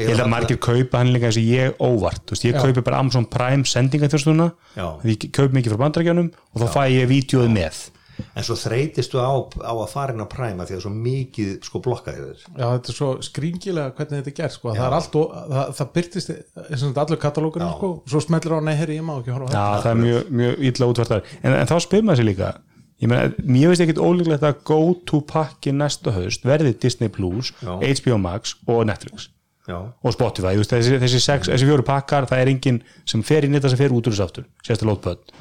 [0.00, 2.62] ég held að margir kaupa hann líka eins og ég óvart, þú veist, ég Já.
[2.64, 4.88] kaupi bara Amazon Prime sendingaþjóðstuna, Já.
[5.04, 7.86] ég kaupi mikið frá bandarækjanum og þá fæ ég vídeoð með
[8.34, 9.30] En svo þreytistu á,
[9.62, 12.24] á að fara inn á Prime af því að það er svo mikið sko blokkaði
[12.24, 12.40] þér.
[12.48, 14.72] Já, þetta er svo skringilega hvernig þetta er gert sko.
[14.74, 16.32] það er allt og það, það byrtist
[16.64, 17.90] eins og allur katalógurinn sko.
[18.10, 21.70] svo smellir á ekki horfa á Já, það er mjög, mjög illa útvartar en, en
[21.70, 22.50] þá spyr maður sér líka
[22.98, 27.52] ég meina, mér veist ekkit ólíklegt að go to pakki næsta haust verði Disney Plus,
[27.62, 27.76] Já.
[27.78, 29.28] HBO Max og Netflix
[29.68, 29.78] Já.
[30.02, 33.54] og Spotify, veist, þessi, þessi, sex, þessi fjóru pakkar það er enginn sem fer inn
[33.58, 35.34] þetta sem fer út úr þessu aftur, sérstu lótböld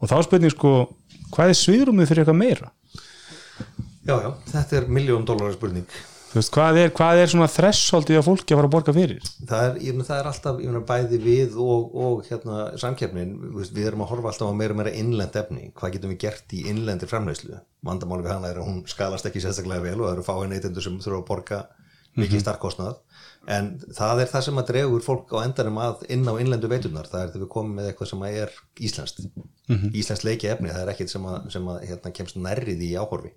[0.00, 0.74] og þá spurning sko,
[1.34, 2.72] hvað er sviðrúmið fyrir eitthvað meira?
[4.04, 5.86] já, já, þetta er miljón dólarar spurning.
[6.34, 9.28] Veist, hvað er, hvað er svona þressoldið að fólki að fara að borga fyrir?
[9.46, 14.02] Það er, ég það er alltaf, ég bæði við og, og hérna samkeppnin, við, erum
[14.02, 15.68] að horfa alltaf á meira og meira innlend efni.
[15.78, 17.60] Hvað getum við gert í innlendir framleiðslu?
[17.86, 20.86] Vandamáli við hana er að hún skalast ekki sérstaklega vel og það eru fáið neytendur
[20.88, 21.62] sem þurfa að borga
[22.18, 22.98] mikið starkkostnað.
[23.54, 27.08] En það er það sem að dregur fólk á endanum að inn á innlendu veiturnar.
[27.10, 28.54] Það er þegar við komum með eitthvað sem er
[28.88, 29.24] íslenskt.
[29.92, 33.34] Íslenskt leiki efni, það er ekkit sem að, sem að hérna, kemst nærrið í áhorfi.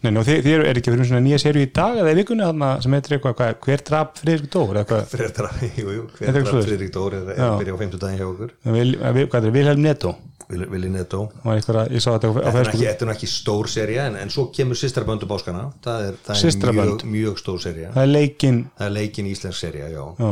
[0.00, 2.16] Nei, nú, þið, þið eru er ekki fyrir svona nýja serju í dag eða í
[2.20, 5.94] vikunni þarna sem heitir eitthvað, hvað, hver drap Friðrik Dór eða eitthvað, Fyrir þetta, jú,
[5.96, 6.68] jú, er hver svoleiðis.
[6.70, 8.52] Friðrik Dór er, er að byrja á 50 daginn hjá okkur.
[8.76, 10.12] Vil, hvað er það, Vilhelm Netto
[10.50, 12.70] Vil- Vilji Netto var eitthvað, ég sá þetta er Facebook.
[12.74, 16.16] ekki, þetta er nú ekki stór serja en, en svo kemur Sistraböndu báskana það er,
[16.26, 17.04] það er Systrabönd.
[17.04, 18.58] mjög, mjög stór serja það er leikinn.
[18.80, 20.30] Það er leikin íslensk serja, já, já,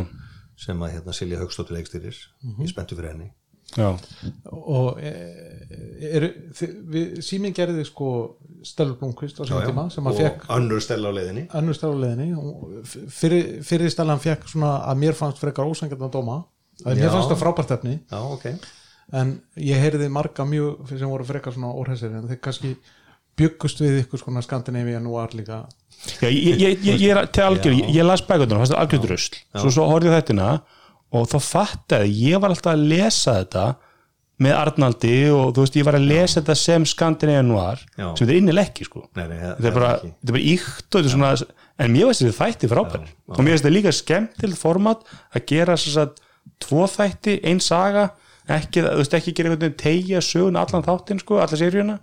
[0.65, 2.65] sem að hérna Silja Haugstóttir leikstyrir Mhm.
[2.67, 3.31] ég spenntu fyrir henni.
[3.77, 3.93] Já,
[4.49, 6.25] og er,
[6.57, 8.09] þi- við, síminn gerði sko
[8.67, 9.67] Stelur Blomqvist á já.
[9.69, 10.47] tíma sem og að fekk
[11.61, 12.29] önnur stella á leiðinni.
[12.39, 16.41] Og f- fyrir, fyrir stælan fekk svona að mér fannst frekar ósangjarnar dóma.
[16.85, 17.99] Að mér fannst það frábært efni.
[18.11, 18.47] Já, ok.
[19.19, 22.75] En ég heyrði marga mjög sem voru frekar svona orðhessir en þeir kannski
[23.39, 25.63] byggust við ykkur svona Skandinavíu nú var líka.
[26.21, 29.01] Já ég, ég, ég, ég er til algjör, ég, ég las bækundunum, það er algjör
[29.07, 30.49] drusl svo, svo horfði ég þettina
[31.11, 33.65] og þá fattaði, ég var alltaf að lesa þetta
[34.43, 38.07] með Arnaldi og þú veist, ég var að lesa þetta sem Skandinavian var, Já.
[38.13, 39.03] sem þetta er innileg ekki sko.
[39.19, 39.91] Nei, nei, þetta er bara,
[40.31, 41.33] bara íkt og þetta er svona,
[41.83, 45.03] en mér veist þetta þætti frábæri og mér veist þetta líka skemmtilegt format
[45.35, 46.13] að gera að
[46.63, 48.07] tvo þætti, ein saga
[48.49, 51.99] ekki, þú veist, ekki gera einhvern veginn tegja sögun allan þáttinn, sko, alla seríuna.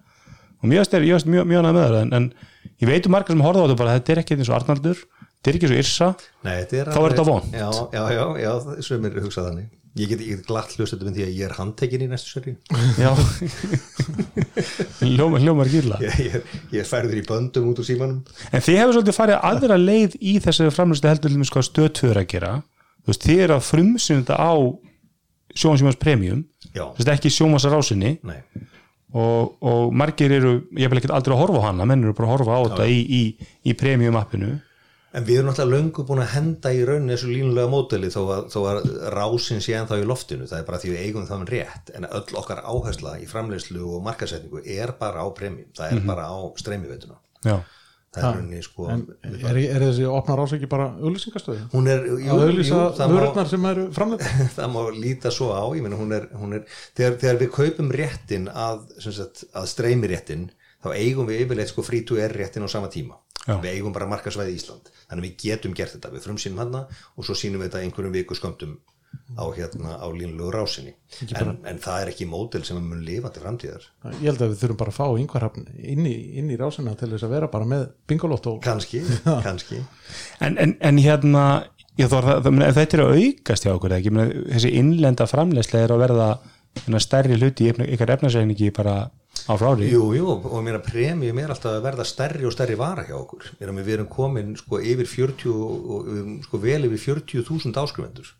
[0.59, 3.35] Og mér veist þetta, mjög, mjög annað með það en, en ég veit um margar
[3.35, 5.01] sem horfa á þetta bara þetta er ekki eins og Arnaldur,
[5.39, 6.11] þetta er ekki eins og Yrsa.
[6.45, 7.49] Nei, er Þá er þetta vont.
[7.55, 11.23] Já, já, já, já sem er hugsað þannig Ég get, get glatt þetta með því
[11.23, 12.55] að ég er handtekinn í næstu serju
[12.99, 13.11] já.
[15.05, 18.17] Hljómar, hljómar gíla ég, ég, er- ég er færður í böndum út úr símanum.
[18.51, 22.51] En þið hefur svolítið farið aðra leið í þessu framlýstu heldur hvað stöðtöður að gera.
[23.05, 24.53] Þú veist, þið eru að frumsynna þetta á
[25.55, 26.43] sjónasjómas premium.
[26.75, 28.15] Þú veist, ekki sjónasa rásinni.
[29.15, 32.27] Og, og margir eru, ég vil ekki aldrei að horfa á hana menn eru bara
[32.27, 33.21] að horfa á þetta í, í,
[33.63, 34.57] í premium appinu
[35.15, 38.49] En við erum náttúrulega löngu búin að henda í rauninni þessu línulega móteli þó að,
[38.51, 41.93] þó að rásin sé ennþá í loftinu, það er bara því við eigum það rétt,
[41.95, 46.27] en öll okkar áhersla í framleiðslu og markasetningu er bara á premium, það er bara
[46.27, 47.19] á streymiveituna.
[47.45, 47.57] já,
[48.15, 49.01] Það er rauninni sko, en
[49.43, 51.65] er, er þessi opnar ásæki bara auðlýsingastöðu?
[51.73, 56.55] hún er, auðlýsa sem eru framleita það má líta svo á, meina hún er, hún
[56.55, 56.63] er
[56.95, 60.47] þegar, þegar við kaupum réttin að, sagt, að streymiréttin,
[60.79, 63.19] þá eigum við yfirleitt sko free to air réttin á sama tíma.
[63.45, 63.59] Já.
[63.61, 64.87] Við eigum bara markasvæði Ísland.
[65.05, 66.83] Þannig að við getum gert þetta, við frumsýnum hana
[67.15, 68.77] og svo sýnum við þetta einhverjum viku skömmtum
[69.39, 70.93] á hérna á línlegu rásinni.
[71.39, 73.85] En, en það er ekki mótel sem við mun lifa til framtíðar.
[74.19, 77.11] ég held að við þurfum bara að fá yngvarhafn inn í, inn í rásina til
[77.13, 79.01] þess að vera bara með bingolotto Kanski,
[79.47, 79.81] kannski.
[80.43, 81.45] en, en, en hérna
[81.99, 85.29] ég þór það, það, þetta er að aukast hjá okkur ekki, Ég meina, þessi innlenda
[85.31, 86.29] framleysla er að verða
[87.01, 88.97] stærri hluti í ykkar efnarsæningi bara
[89.45, 92.77] á frári Jú, jú, og ég meina premium er alltaf að verða stærri og stærri
[92.79, 93.51] vara hjá okkur.
[93.59, 98.31] Við erum komin sko yfir 40 og og við erum, sko vel yfir 40.000 áskrifendur.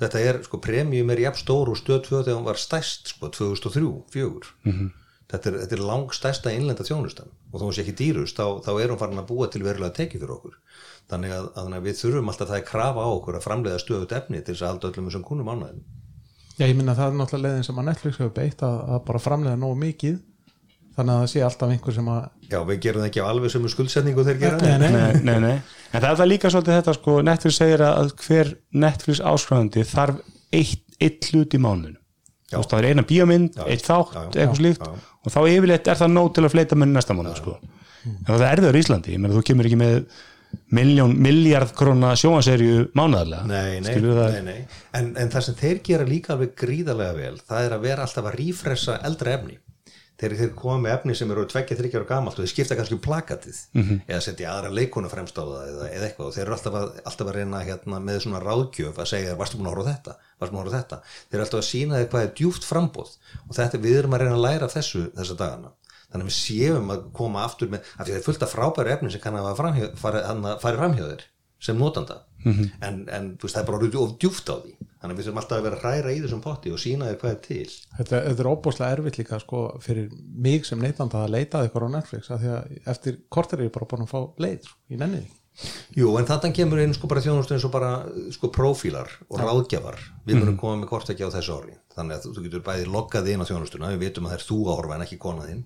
[0.00, 3.30] Þetta er, sko, premium er jafn stór og stöð 2 þegar hún var stærst, sko,
[3.30, 4.54] 2003, 4.
[4.66, 4.90] -hmm.
[5.30, 8.60] Þetta er, þetta er lang stærsta innlenda þjónustan og þó hún sé ekki dýrust, þá,
[8.66, 10.56] þá er hún farin að búa til verulega tekið fyrir okkur.
[11.10, 14.12] Þannig að, að, að við þurfum alltaf það er krafa á okkur að framleiða stöðut
[14.18, 15.82] efni til þess að halda öllum þessum kúnum ánæðum.
[16.58, 19.22] Já, ég minna það er náttúrulega leiðin sem að Netflix hefur beitt að, að bara
[19.24, 20.18] framlega nógu mikið
[20.94, 23.52] þannig að það sé alltaf einhver sem að Já, við gerum það ekki á alveg
[23.54, 24.58] sem skuldsetningu þeir gera.
[24.62, 25.20] Nei, nei.
[25.24, 25.54] nei, nei,
[25.90, 28.54] en það er það líka svolítið þetta sko, Netflix segir að hver
[28.84, 30.20] Netflix áskrifandi þarf
[30.54, 31.62] eitt, eitt hlut í
[32.58, 34.84] veist, það er eina bíómynd, Já, eitt þátt eitthvað slíkt.
[35.24, 37.56] Og þá yfirleitt er það nóg til að fleita með næsta mánuð sko.
[38.04, 39.98] en það er það í Íslandi, ég meina þú kemur ekki með
[40.76, 44.58] miljón, miljard krona sjóanserju mánuðarlega Nei, nei, nei.
[44.94, 48.28] En, en það sem þeir gera líka alveg gríðarlega vel, það er að vera alltaf
[48.30, 49.58] að rífressa eldra efni.
[50.14, 52.94] Þeir, þeir koma með efni sem eru tveggja, þryggja ára gamalt og þeir skipta kannski
[52.94, 53.56] um plakatið.
[53.74, 54.00] Mhm.
[54.06, 56.28] eða setja aðra leikonu fremst á það eða, eða eitthvað.
[56.28, 59.58] Og þeir eru alltaf að, alltaf að reyna hérna, með svona ráðgjöf að segja varstu
[59.58, 61.00] búin að horfa þetta, á þetta?
[61.30, 63.16] Þeir eru alltaf að sína þér hvað er djúft frambóð
[63.48, 65.74] og þetta við erum að reyna að læra þessu þessa dagana.
[66.14, 68.92] Þannig að við séum að koma aftur með, af því það er fullt af frábæru
[68.94, 71.24] efni sem kann að fari, fari framhjá þér
[72.44, 74.74] sem notanda en, en veist, það er bara orðið of djúft á því.
[75.04, 77.34] Þannig að við þurfum alltaf að vera hræra í þessum potti og sína þér hvað
[77.34, 77.70] er til.
[77.98, 80.10] Þetta, þetta er óbúslega erfitt líka sko, fyrir
[80.48, 83.68] mig sem neytanda að leita að ykkur á Netflix af því að eftir kortir er
[83.68, 85.26] ég bara búin að fá leið sko, í nenni
[85.94, 87.90] Jú, en þannig kemur inn sko bara þjónustu eins og bara
[88.34, 90.00] sko prófílar og ráðgjafar.
[90.26, 91.76] Við munum koma með kortæki á þessu ári.
[91.94, 94.58] Þannig að þú getur bæði loggað inn á þjónustuna við vitum að það er þú
[94.64, 95.62] að horfa en ekki kona þinn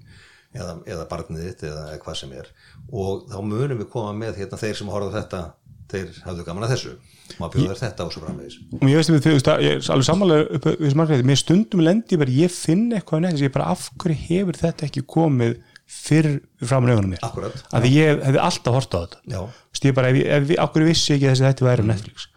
[0.52, 2.52] eða, eða barnið þitt eða hvað sem er.
[2.92, 5.42] Og þá munum við koma með hérna þeir sem horfa þetta
[5.88, 6.92] þeir hafðu gaman að þessu.
[7.38, 8.58] Maður bjóður þetta og svo framvegis.
[8.78, 11.40] Og ég veist þú veist að ég er alveg samanlega upp við sem margir, mér
[11.40, 15.58] stundum lendi bara, ég finn eitthvað nefnir, ég bara af hverju hefur þetta ekki komið
[15.88, 17.22] fyrr framan augunum mér?
[17.24, 17.60] Akkurat.
[17.72, 19.18] að ég hefði alltaf hort á þetta.
[19.32, 19.40] Já.
[19.88, 22.28] Ég bara, ef, ef af hverju vissi ekki þessi þetta væri á Netflix?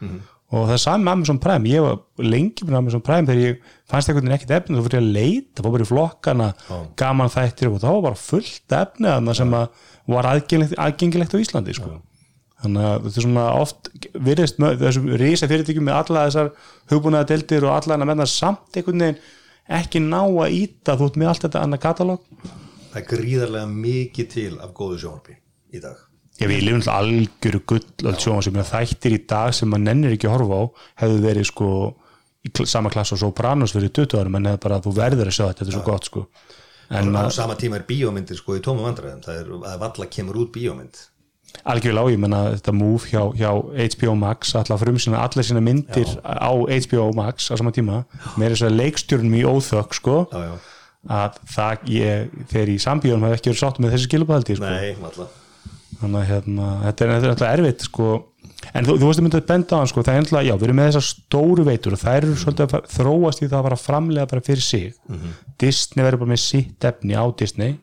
[0.51, 1.69] Og það er sami með Amazon Prime.
[1.71, 1.95] Ég var
[2.27, 5.13] lengi með Amazon Prime þegar ég fannst einhvern veginn ekkert efni þá fyrir ég að
[5.15, 6.47] leita, fór bara í flokkana
[6.99, 9.21] gaman þættir og þá var bara fullt efni að
[12.61, 13.89] þannig að þetta er svona oft
[14.27, 16.51] virðist með þessum rísa fyrirtækjum með alla þessar
[16.91, 19.21] hugbúnaða deldir og alla hann að menna samt einhvern veginn
[19.81, 22.29] ekki ná að íta þú ert með allt þetta annað katalóg.
[22.91, 25.37] Það er gríðarlega mikið til af góðu sjónvarpi
[25.71, 25.99] í dag.
[26.41, 30.35] Ég við lifum alltaf algjöru gull sem þættir í dag sem maður nennir ekki að
[30.37, 30.63] horfa á
[31.03, 31.69] hefðu verið sko
[32.41, 35.59] í sama klass og Sopranos fyrir 20 árum en bara þú verður að sjá þetta,
[35.61, 36.25] þetta er svo gott sko.
[36.91, 39.21] En á sama tíma er bíómyndir sko í tóma vandræðum.
[39.23, 41.03] Það er að valla kemur út bíómynd
[41.61, 43.49] algjörlega á, ég menna þetta move hjá, hjá
[43.95, 46.21] HBO Max, allar frum sína allar sína myndir Já.
[46.23, 48.03] á HBO Max á sama tíma,
[48.39, 50.55] með þess að leikstjórnum í óþökk sko já, já.
[51.19, 55.29] að það ég, þegar í sambíunum hef ekki verið sátt með þessi skilupaldi sko
[56.01, 58.09] þannig að hérna, þetta er, þetta er alltaf erfitt sko.
[58.71, 60.53] en þú, þú veist að mynda að benda á hann sko, það er alltaf, já,
[60.55, 63.67] við erum með þessar stóru veitur og þær eru svolítið að þróast í það að
[63.67, 64.87] fara framlega bara fyrir sig
[65.61, 67.77] Disney verður bara með sitt efni á Disney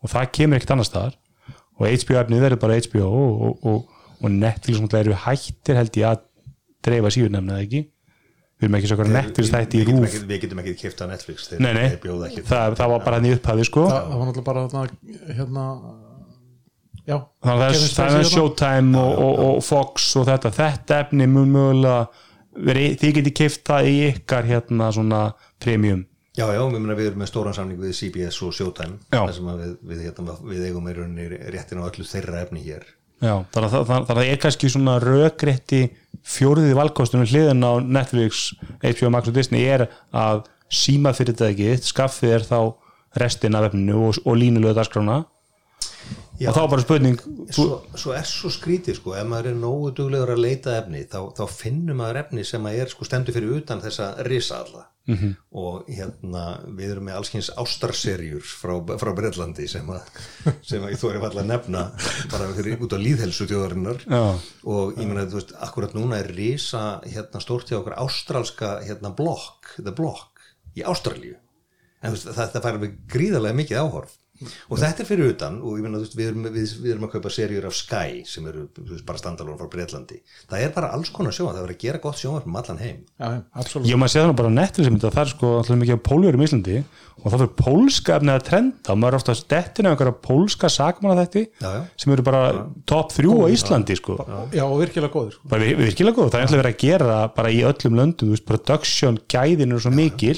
[0.00, 1.19] og það kemur ekkert annars staðar
[1.80, 5.96] og HBO efnið verður bara HBO og, og, og, og Netflix náttúrulega eru hættir held
[6.00, 6.20] ég að
[6.84, 7.82] dreifa síðunemna eða ekki?
[8.60, 10.10] Við erum ekki svo eitthvað Netflix þætti í við getum rúf.
[10.10, 12.42] ekki, við getum ekki kipta Netflix þeir, nei, nei, þeir bjóða ekki.
[12.50, 13.84] Það, það var bara hann í upphafi sko.
[13.88, 15.64] Það, það var náttúrulega bara þarna, hérna
[17.06, 18.26] já, þannig að það er, er þarna.
[18.34, 20.52] Showtime og, og, og Fox og þetta.
[20.58, 21.96] Þetta efni mun mögulega
[22.68, 25.22] veri, þið geti kift það í ykkar hérna svona
[25.62, 26.04] premium
[26.40, 29.74] já, já, við, meina, við erum með stóran samning við CBS og Showtime þar við,
[29.90, 32.86] við, hérna, við eigum í rauninni réttin á öllu þeirra efni hér.
[33.20, 35.80] Já, þannig að það, er kannski svona rökrétti
[36.24, 38.46] fjóriði valkostunum hliðin á Netflix,
[38.80, 42.60] HBO Max og Disney er að síma fyrirtækið skaffið er þá
[43.20, 45.24] restin af efninu og, og línulega dagskrána.
[46.40, 46.48] Já.
[46.48, 47.18] og þá bara spurning
[47.52, 47.64] svo,
[48.00, 51.42] svo er svo skrítið sko ef maður er nógu duglegur að leita efni þá, þá
[51.52, 55.34] finnur maður efni sem er sko stendur fyrir utan þessa risa alla -hmm.
[55.62, 56.44] og hérna
[56.76, 60.00] við erum með allskyns ástarserjur frá, frá Breitlandi sem að,
[60.62, 61.84] sem að ég þóri alltaf að nefna
[62.32, 64.22] bara fyrir, út á líðhelsu þjóðarinnar Já.
[64.64, 69.14] og ég meina þú veist akkurat núna er risa hérna stórt hjá okkur ástralska hérna
[69.16, 70.40] blokk, the block
[70.76, 71.36] í Ástralíu
[72.00, 74.19] en þú veist, það, það fær við gríðarlega mikið áhorf
[74.70, 77.06] og þetta er fyrir utan og ég meina þú veist, við erum, við, við erum
[77.08, 80.92] að kaupa serjur af Sky sem eru veist, bara standalón frá Breitlandi það er bara
[80.96, 82.98] alls konar sjónvarp, það verður að gera gott sjónvarp um allan heim.
[83.20, 83.88] Já, já, absolutt.
[83.90, 86.02] Ég maður sé það nú bara á Netflix mynda, það er sko alltaf mikið af
[86.08, 86.78] pólverum í Íslandi
[87.20, 91.20] og það fyrir pólska efnið að trenda maður er ofta stettin af einhverja pólska sakmanna
[91.26, 91.82] þetta Já, já.
[92.00, 92.40] sem eru bara
[92.88, 94.16] top 3 á Íslandi sko.
[94.56, 95.50] Já, og virkilega góður sko.
[95.52, 98.46] bara vi- virkilega góð, það er alltaf verið að gera bara í öllum löndum, veist,
[98.48, 100.32] production gæðin eru svo mikil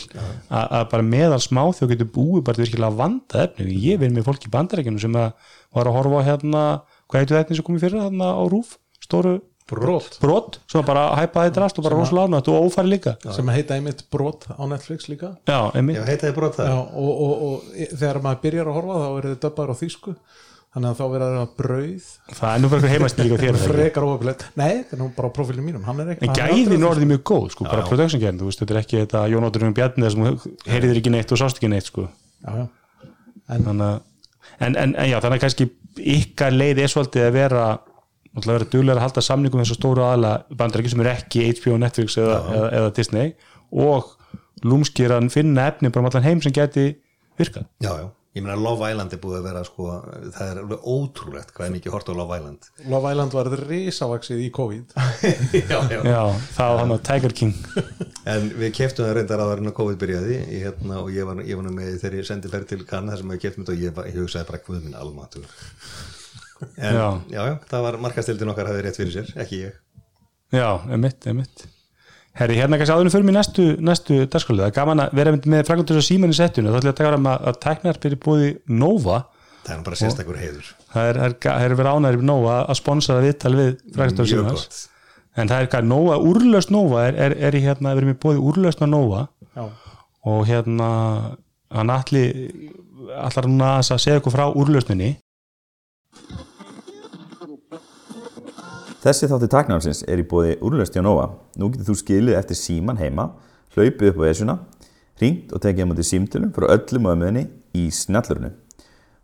[0.51, 4.29] að, að bara meðal smá þjó getur búið bara virkilega vanda efni, ég vinn með
[4.29, 5.33] fólk í bandarækjunum sem að
[5.73, 6.67] var að horfa á hérna
[7.07, 9.39] hvað heitir þetta sem komið fyrir þarna á rúf stóru
[9.73, 10.19] brot.
[10.21, 13.17] Brot sem bara hæpaði drast og bara rosalega ánægt og ófæri líka.
[13.33, 15.35] Sem heita einmitt brot á Netflix líka.
[15.49, 16.01] Já, einmitt.
[16.01, 16.73] Já, heitaði brot það?
[16.73, 20.17] Já, og, og, og þegar maður byrjar að horfa þá eru þið döbbar á þýsku.
[20.73, 22.05] Þannig að þá verður það brauð.
[22.33, 25.01] Það er nú bara eitthvað heimast líka þér er það frekar óöfilegt nei, þetta er
[25.03, 25.83] nú bara á profilinu mínum.
[25.85, 28.63] Hann er ekki en er gæðin orðið mjög góð sko, bara production gæðin, þú veist,
[28.63, 30.25] þetta er ekki þetta Jón Ótturinn Bjarni sem
[30.73, 32.07] heyriðir ekki neitt og sást ekki neitt sko.
[32.41, 32.65] Já, já.
[33.51, 34.01] Að
[34.61, 35.69] en, en, en já, þannig að kannski
[36.17, 37.65] ykkar leið er svolítið að vera
[38.33, 41.77] náttúrulega vera duglega að halda samningum með þessu stóru aðla bandarækjum sem er ekki HBO,
[41.81, 43.35] Netflix eða, eða, eða Disney
[43.73, 44.15] og
[44.65, 46.87] lúmskir að finna efni bara um allan heim sem geti
[47.41, 47.67] virkað.
[47.83, 49.87] Já, já, ég meina Love Island er búið að vera sko,
[50.33, 52.69] það er alveg ótrúlegt hvað er mikið hort á Love Island.
[52.89, 54.95] Love Island var risavaksið í COVID.
[55.73, 55.99] Já, já.
[56.07, 56.23] Já,
[56.57, 57.53] það var hann á Tiger King.
[58.33, 61.43] En við keftum það reyndar áður en að COVID byrjaði ég, hérna, og ég var,
[61.45, 63.85] ég var með þegar ég sendi ferð til Cannes þar sem við keftum þetta og
[63.85, 65.47] ég, var- ég hugsaði bara hvað minn almatur.
[66.79, 67.07] En já.
[67.29, 67.45] Já.
[67.51, 69.79] já, það var markastildin okkar hafði rétt fyrir sér, ekki ég.
[70.55, 71.67] Já, emitt, emitt
[72.41, 75.67] Herri, hérna kannski áðurinn fyrir mig næstu, næstu dagskóli, það er gaman að vera með
[75.69, 78.21] frækvæmdur og síman í settinu, þá ætla ég að taka fram að, að tæknar fyrir
[78.23, 78.47] búið
[78.83, 79.19] Nova.
[79.67, 80.71] Það er nú bara sérstakur heiður.
[80.95, 84.81] Það er, er, er verið ánæður við Nova að sponsora viðtal við frækvæmdur og símans
[85.37, 88.19] en það er hvað Nova, úrlaust Nova er, er, er í hérna, við erum í
[88.25, 89.27] bóði úrlaust Nova.
[89.53, 89.65] Já,
[90.33, 90.89] og hérna
[91.73, 92.33] hann allir
[93.19, 95.17] allar núna að segja okkur frá úrlausninni
[99.03, 100.55] Þessi þátti taknámsins er í bóði
[101.03, 101.33] Nova.
[101.59, 103.33] Nú getur þú skilið eftir síman heima,
[103.75, 104.59] hlaupið upp á esuna,
[105.19, 108.53] hringt og tekið á móti símtölum frá öllum ömuðinni í snjallurinu.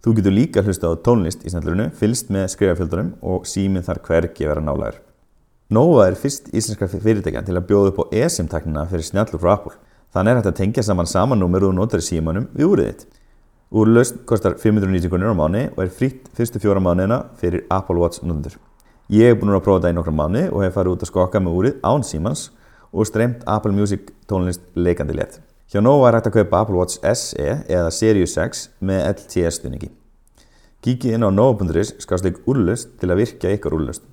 [0.02, 4.50] Þú getur líka hlusta á tónlist í snjallurinu, fylst með skrifafjöldunum og síminn þar hvergi
[4.50, 4.98] vera nálægur.
[5.70, 9.76] Nova er fyrst íslenska fyrirtækjan til að bjóða upp á eSIM-taknina fyrir snjallur frá Apple.
[10.10, 12.88] Þannig er hægt að tengja saman saman númer og þú notar í símanum við úrið
[12.90, 13.06] þitt.
[13.78, 18.24] Úrlaust kostar 590 krónur á mánu og er frýtt fyrstu fjóra mánuðina fyrir Apple Watch
[18.24, 18.56] notendur.
[19.08, 21.40] Ég hef búin að prófa þetta í nokkra mánu og hef farið út að skokka
[21.40, 22.42] með úrið án símans
[22.92, 25.38] og streymt Apple Music tónlist leikandi létt.
[25.72, 29.88] Hjá Nova er hægt að kaupa Apple Watch SE eða Sirius 6 með LTE stuðningi.
[30.84, 34.04] Kíkið inn á nova.is skásleik úrlust til að virkja ykkar úrlust.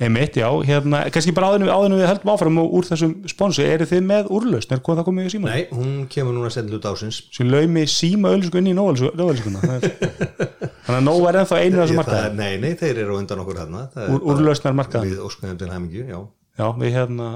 [0.00, 3.86] Einmitt, já, hérna, kannski bara áðunum, áðunum við höldum áfram og úr þessum sponsi, eru
[3.86, 5.52] þið með úrlausn, er hvað það komið í síma?
[5.52, 9.76] Nei, hún kemur núna að senda hlut ásins Svo laumi síma öllisku inn í nóvelskuna
[10.84, 13.84] Þannig að nóg er ennþá einu Það markaði Nei, nei, þeir eru undan okkur hérna
[13.94, 15.10] Það er úrlausnar markaðar.
[15.10, 16.18] Við óskuðum til hæmingju, já.
[16.60, 17.28] Já, við hérna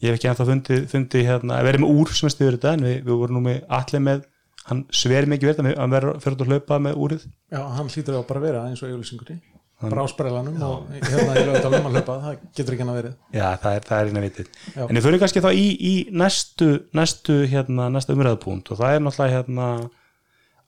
[0.00, 2.74] ég hef ekki ennþá fundið, fundið hérna, við erum með úr sem er stiður þetta
[2.76, 4.26] en við, við vorum nú með allir með
[4.70, 7.26] hann sver mikið verið að hann verður fyrir að hlaupa með úrið.
[7.52, 9.40] Já, hann hlýtur á bara að vera eins og auðlýsingunni
[9.80, 13.14] bara á sprellanum og hérna í lögadalum að hlaupa, það getur ekki hann að verið.
[13.32, 14.50] Já, það er, það er eina vitið.
[14.74, 14.82] Já.
[14.84, 19.04] En við fyrir kannski þá í, í næstu næstu, hérna, næstu umræðupúnt og það er
[19.06, 19.70] náttúrulega hérna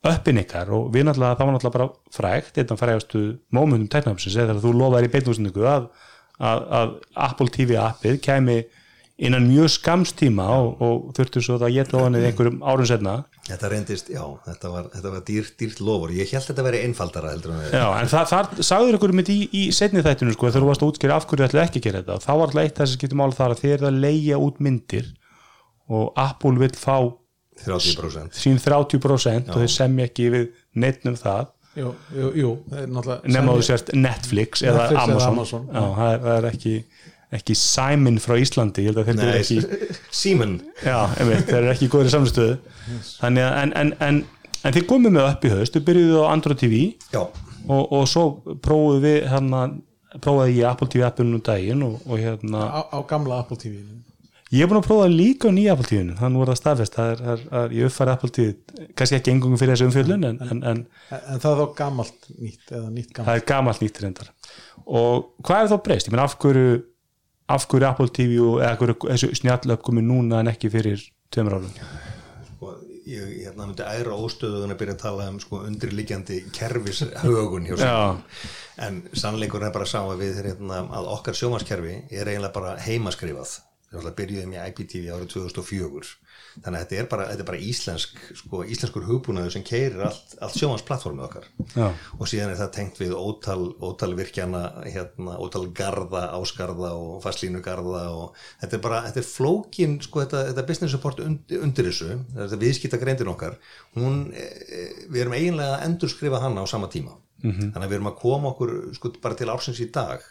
[0.02, 3.20] uppin ykkar og við náttúrulega, það var náttúrulega bara frægt, þetta frægastu
[3.54, 5.84] mómentum teknafnsins eða þú lofaðir í beinúsningu að,
[6.42, 6.88] að, að
[7.28, 8.58] Apple TV appið kæmi
[9.22, 14.06] innan mjög skamstíma og, og þurftu svo það geta ofanið einhverjum árum setna Þetta reyndist,
[14.10, 17.50] já, þetta var, þetta var dýrt, dýrt lofur Ég held þetta að vera einfaldara heldur
[17.54, 20.68] en Já, en það, þar sagður ykkur mitt í, í setni þættinu sko, þegar þú
[20.70, 22.16] varst að útskýra af hverju ætlaði ekki að gera þetta.
[22.22, 23.72] Þá var alltaf eitt af þessi skiptum mála þar að þið
[27.66, 30.08] er að leigja út myndir og Apple vil fá 30% sín 30% og þau semja
[30.10, 30.48] ekki við
[30.82, 31.50] neitt um það.
[31.72, 32.90] Jú, jú, jú, er
[33.32, 35.62] nema þú sért Netflix eða Netflix eða Amazon, Amazon.
[35.72, 36.74] Já, það, er, það er ekki,
[37.38, 39.56] ekki Simon frá Íslandi ég held að þeir eru ekki
[40.20, 42.58] Nei, Já, einmitt, þeir eru ekki í góðri samstöðu.
[43.22, 44.20] Þannig að en, en, en,
[44.60, 46.82] en þið komum með upp í haust, þið byrjuðu á Android TV
[47.14, 48.26] Já, og, og svo
[48.64, 49.64] prófuðu við hérna,
[50.20, 53.80] prófaði ég Apple TV appinu um daginn og, og hérna, á, á gamla Apple TV
[54.52, 57.10] ég er búin að prófa líka á nýja Apple TV-inu, þannig voru það staðfest það
[57.12, 60.28] er, það er, það er, ég uppfæri Apple TV kannski ekki engungum fyrir þessu umfjöldun
[60.28, 60.84] en, en, en en,
[61.18, 64.32] en það er þá gamalt nýtt eða nýtt það gamalt er gamalt nýtt reyndar
[64.84, 66.08] og hvað er þá breyst?
[66.08, 66.78] Ég meina af hverju
[67.56, 71.00] af hverju Apple TV og eða hverju þessu snjall uppkomi núna en ekki fyrir
[71.32, 71.72] tveimur árum?
[72.52, 72.76] sko,
[73.08, 77.82] ég hérna myndi æra óstöðun að byrja að tala um sko undirliggjandi kerfishögun hjá Já.
[77.88, 82.54] sér en sannleikur er bara að sá að við hérna, að okkar sjómaskerfi er eiginlega
[82.54, 83.60] bara heimaskrifað
[83.92, 86.12] við byrjuðum í IPTV árið 2004
[86.52, 90.34] þannig að þetta er bara, þetta er bara íslensk sko, íslenskur hugbúnaður sem keirir allt,
[90.44, 91.46] allt sjómasplatformið okkar.
[91.72, 91.86] Já.
[92.18, 98.04] og síðan er það tengt við ótal, ótal virkjana, hérna, ótal garða, ásgarða og fastlínugarða
[98.12, 102.20] og þetta er bara, þetta er flókin sko, þetta, þetta business support undir, undir þessu
[102.36, 103.56] þetta viðskipta greindin okkar.
[103.96, 107.16] Hún, e, e, við erum eiginlega að endurskrifa hana á sama tíma.
[107.42, 107.72] -hmm.
[107.72, 110.24] þannig að við erum að koma okkur sko, bara til ársins í dag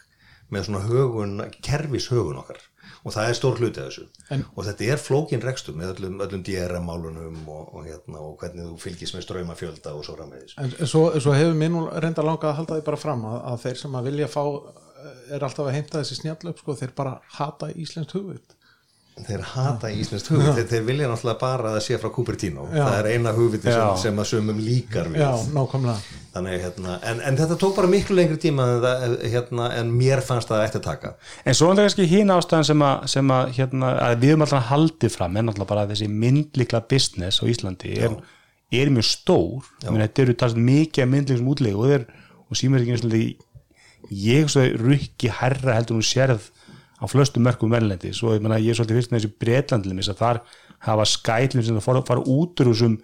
[0.52, 2.60] með svona högun, kerfishögun okkar
[3.02, 4.04] og það er stór hluti af þessu.
[4.30, 8.68] En- og þetta er flókin rekstur með öllum, öllum DRM-málunum og, og, hérna, og hvernig
[8.68, 10.54] þú fylgist með ströymafjölda og svo framvegis.
[10.58, 13.60] En svo, svo hefur mér nú reynda langað að halda því bara fram að, að
[13.66, 14.42] þeir sem að vilja fá
[15.32, 18.54] er alltaf að heimta þessi snjall upp sko, þeir bara hata íslenskt hugvit
[19.20, 20.54] þeir hata íslenskt hugvit.
[20.56, 22.64] Þeir, þeir vilja náttúrulega bara að það sé frá Cupertino.
[22.72, 22.80] Já.
[22.80, 25.20] það er eina hugviti sem, sem að sumum líkar við.
[25.20, 26.18] Já, nákvæmlega.
[26.32, 30.22] Þannig, hérna, en, en þetta tók bara miklu lengri tíma en, það, hérna, en mér
[30.24, 31.10] fannst það eftir taka
[31.44, 34.46] En svo er það kannski hín ástæðan sem að, sem að, hérna, að við höfum
[34.46, 38.16] alltaf haldið fram en alltaf bara þessi myndlikla business á Íslandi er,
[38.72, 39.68] er mjög stór.
[39.84, 42.08] Meni, þetta eru talsið mikið af myndlikum útlegu og,
[42.48, 43.36] og símur ekki eins
[44.12, 46.48] ég svo rukki herra heldur hún sérð
[47.02, 48.12] á flöstu mörgum verðlendi.
[48.14, 50.40] Svo ég, meina, ég er svolítið fyrst með þessi bretlandlim að þar
[50.86, 52.96] hafa skælum sem það fara, út úr þessum,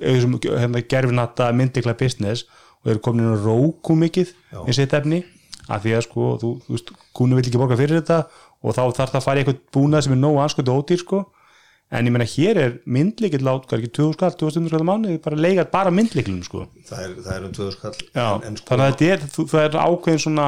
[0.00, 2.46] hérna, gerfinata myndlikla business
[2.82, 4.32] og eru komin inn á róku mikið
[4.64, 5.20] eins og þetta efni
[5.68, 8.16] að því að sko, þú, þú veist, kúnu vill ekki borga fyrir þetta
[8.62, 11.20] og þá þarf það að fara í eitthvað búnað sem er nógu anskotu ódýr sko.
[11.92, 14.88] En ég meina hér er myndlikil lát, hvað er ekki 2000 skall, 2000 skall á
[14.88, 16.62] mánuði, bara leigar bara myndlikilum sko.
[16.88, 19.46] Það er, það er um 2000 skall en, en sko, þannig að þetta er, þú-
[19.52, 20.46] það er ákveðin svona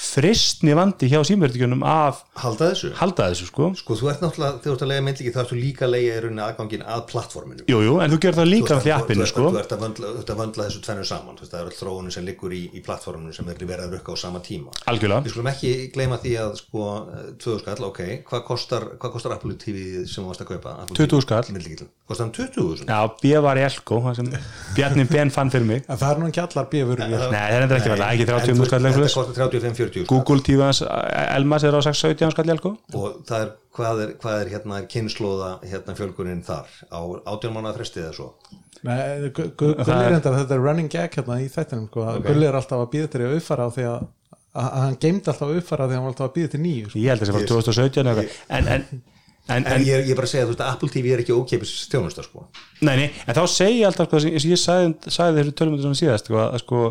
[0.00, 2.90] fristni vandi hjá símverðikjunum að halda þessu?
[2.96, 3.66] Halda þessu sko.
[3.76, 6.14] Sko þú ert náttúrulega, þegar þú ert að lega myndlíki þá ertu líka að lega
[6.16, 7.66] í rauninni aðgangin að plattforminu.
[7.68, 9.44] Jú, jú, en þú gerð það Þú líka ert því appinu þú ert- sko.
[9.50, 11.36] þú ert að vöndla, þú ert vöndla þessu tvennu saman.
[11.36, 13.94] Þú veist, það er all þróunin sem liggur í, í plattforminu sem er verið að
[13.98, 14.72] rukka á sama tíma.
[14.90, 15.22] Algjörlega.
[15.28, 16.86] við skulum ekki gleyma því að sko,
[17.44, 20.76] 20 skall, ok, hvað kostar hvað kostar Apple TV sem þú varst að kaupa?
[20.82, 21.88] Apple 20 skall.
[22.10, 24.00] Kostar hann 20 Já, B var í Elko,
[24.74, 25.84] Bjarni Ben fann fyrir mig.
[25.86, 28.68] Það er nú ekki allar bjöfur Nei, það er endur ekki vel, ekki 30 múl
[28.68, 30.82] skall þetta eitthvað kostar 35-40 Google TV hans,
[31.22, 32.72] Elmas er á 6-17 skall í Elko.
[32.98, 36.72] Og það er, hvað er, hvað er hérna kynnslóða hérna fjölgunin þar?
[36.90, 38.30] Á átján mánuða frestið eða svo?
[38.86, 42.26] Nei, er þetta er running gag hérna í þættinum, sko, okay.
[42.26, 44.04] Gulli er alltaf að býða til að uppfara á því að,
[44.62, 46.86] að hann geimdi alltaf að uppfara því að hann var alltaf að býða til nýju
[46.88, 47.02] sko.
[47.02, 48.38] Ég held að það var 2017 eða eitthvað.
[48.56, 49.02] en, en,
[49.50, 51.34] en, en en, ég, ég bara að segja þú veist að Apple TV er ekki
[51.36, 52.46] ókeipis þjónusta sko.
[52.86, 55.82] Nei, nei, en þá segi ég alltaf sko, eins og ég sagði, sagði þessu þetta
[55.84, 56.82] svona síðast sko, að sko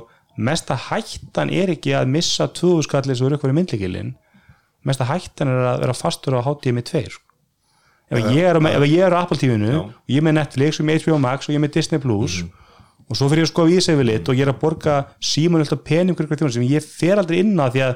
[0.50, 4.12] mesta hættan er ekki að missa 2000 skallið sem eru eitthvað í myndlíkilin
[4.88, 7.26] mesta hættan er að vera fastur á HDMI 2 sko.
[8.10, 10.80] ef, ég er, á- ef ég er á Apple TV-nu og ég er með Netflix
[10.80, 12.40] og ég er með HBO Max og ég er með Disney Plus
[13.10, 14.96] og svo fyrir ég að skoða í sig við lit og ég er að borga
[15.20, 17.96] síman alltaf fyrir eitthvað þjóðan sem ég fer aldrei inn á því að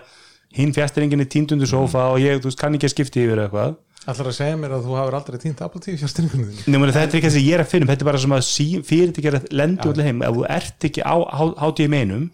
[0.57, 4.27] hinn fjastirringin er tíndundu sofa og ég veist, kann ekki að skipta yfir eitthvað Ætlar
[4.29, 7.19] að segja mér að þú hafur aldrei týnt Apple TV fjárstyrningunum þínu Nefnir, þetta er
[7.19, 8.47] ekki það sem ég er að finna þetta er bara sem að
[8.89, 10.23] fyrirtækjar lendi allir heim.
[10.27, 11.15] Ef þú ert ekki á
[11.63, 12.25] HDMI-num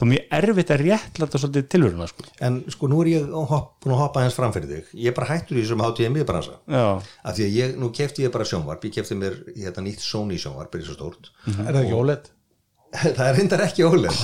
[0.00, 2.26] þá er mjög erfitt að réttlæta svolítið tilvöruna sko.
[2.46, 4.92] En sko nú er ég hopp, búin að hoppa hans fram fyrir þig.
[4.96, 6.56] Ég er bara hættur í þessum HTMI bransa.
[6.70, 8.86] Já, af því að ég, nú kefti ég bara sjónvarp.
[8.88, 11.28] Ég kefti mér hérna, nýtt Sony sjónvarp er svo stórt.
[11.52, 12.30] Er það ekki óleitt?
[13.16, 14.16] það er reyndar ekki óleð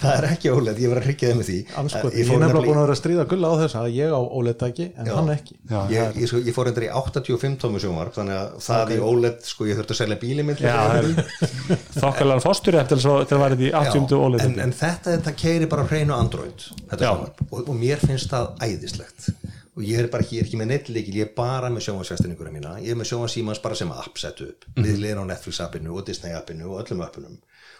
[0.00, 1.56] það er ekki óleð, ég var að hryggja það með því.
[1.82, 3.88] Anskot, ég ég er fór nefnilega búin að vera að stríða gulla á þess að
[3.96, 5.56] ég á óleittæki en hann ekki.
[5.68, 8.98] Já, ég, ég, sko, ég fór reyndar í 85 tómi sjónvarp þannig að það í
[9.10, 13.60] óleð, sko ég þurfti að selja bíli Já, það er þokkalega fórstur eftir að vera
[13.60, 14.08] í 80.
[14.08, 17.10] Já, óleið en, en þetta, þetta keiri bara hreinu Android þetta Já.
[17.12, 17.44] sjónvarp.
[17.50, 19.28] Og, og mér finnst það æðislegt.
[19.76, 22.52] Og ég er bara ekki, ég er ekki með netleikil ég er bara með sjónvarsfestininguna
[22.54, 22.70] mína.
[22.80, 24.64] Ég er með sjónvarsímans bara sem app sett upp.
[24.72, 27.36] Mm við leir á Netflix appinu og Disney appinu og öllum appinum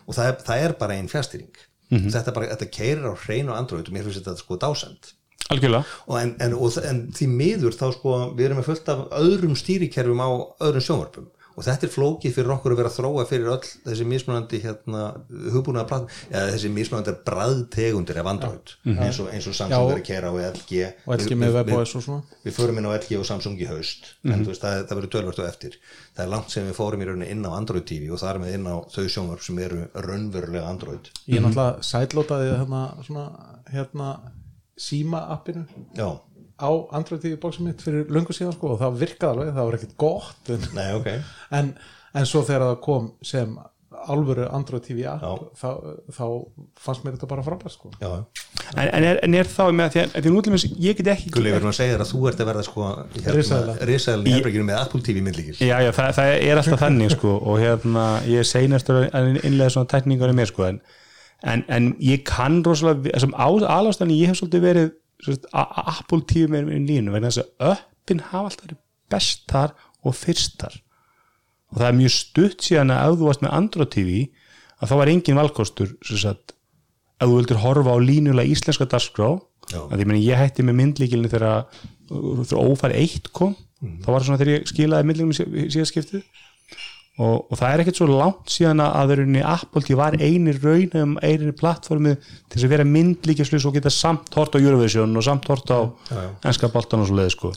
[0.07, 2.09] og það það er bara einn fjastýring Mhm.
[2.11, 5.13] þetta, bara, þetta keirir á hreinu Android og mér finnst þetta sko dásend
[5.55, 5.85] Algjörlega.
[6.11, 9.55] Og en, en, og, en því miður þá sko við erum með fullt af öðrum
[9.55, 10.29] stýrikerfum á
[10.67, 14.05] öðrum sjónvarpum og þetta er flókið fyrir okkur að vera að þróa fyrir öll þessi
[14.07, 15.03] mismunandi hérna
[15.55, 19.93] hugbúnaða bræð, eða þessi mismunandi bræðtegundir af Android eins, og, eins og Samsung Já.
[19.95, 22.23] er að kera á LG og Við- með WebOS og svona.
[22.45, 24.13] við förum inn á LG og Samsung í haust.
[24.25, 25.79] En þú veist, það, það verður tölvart og eftir.
[26.17, 28.39] Það er langt sem við fórum í rauninni inn á Android TV og það er
[28.45, 31.11] með inn á þau sjónvarp sem eru raunverulega Android.
[31.29, 33.27] Ég náttúrulega sætlótaði hérna, svona,
[33.73, 34.11] hérna
[34.77, 35.65] síma appinu.
[35.97, 36.21] Já,
[36.57, 39.79] á Android TV bóksum mitt fyrir löngu síðan sko og það virkaði alveg, það var
[39.79, 41.09] ekkert gott en, nei ok
[41.59, 41.73] en,
[42.17, 43.57] en svo þegar það kom sem
[44.07, 45.31] alvöru Android TV app Já.
[45.61, 45.69] þá,
[46.13, 46.25] þá
[46.85, 48.11] fannst mér þetta bara frábært sko já,
[48.77, 51.11] en, en, er, en er þá með því að því nú til þess ég get
[51.15, 52.91] ekki Gulli, við erum að segja þér að þú ert að verða sko
[53.37, 53.77] Risaeðla.
[53.91, 57.33] risaðalinn í herberginu með Apple TV myndlíkil Já, já, það, það er alltaf þannig sko
[57.41, 60.81] og hérna, ég er seinastur að innlega svona tækningar í mér sko en,
[61.47, 64.95] en, en ég kann rosalega þessum aðlástanni ég hef svolítið verið
[65.25, 68.81] svolítið, a- a- Apple TV með í línu vegna þess að öppin hafa alltaf verið
[69.11, 69.73] bestar
[70.07, 70.75] og fyrstar.
[71.73, 74.11] Og það er mjög stutt síðan að ef þú varst með Android TV
[74.81, 76.53] að þá var engin valkostur sagt,
[77.21, 78.93] ef þú vildir horfa á línulega íslenska að
[80.29, 81.65] ég, hætti með myndlíkilinu þegar,
[82.55, 86.23] ófæri eitt kom þá var það svona þegar ég skilaði myndlíkilinu síðast skiptið
[87.17, 90.97] og, og það er ekkert svo langt síðan að að verðinni Apple var einir raun
[91.01, 95.25] um einir plattformið til þess að vera myndlíkislu og geta samt hort á Eurovision og
[95.25, 95.81] samt hort á
[96.45, 97.53] enska boltan og svo leið sko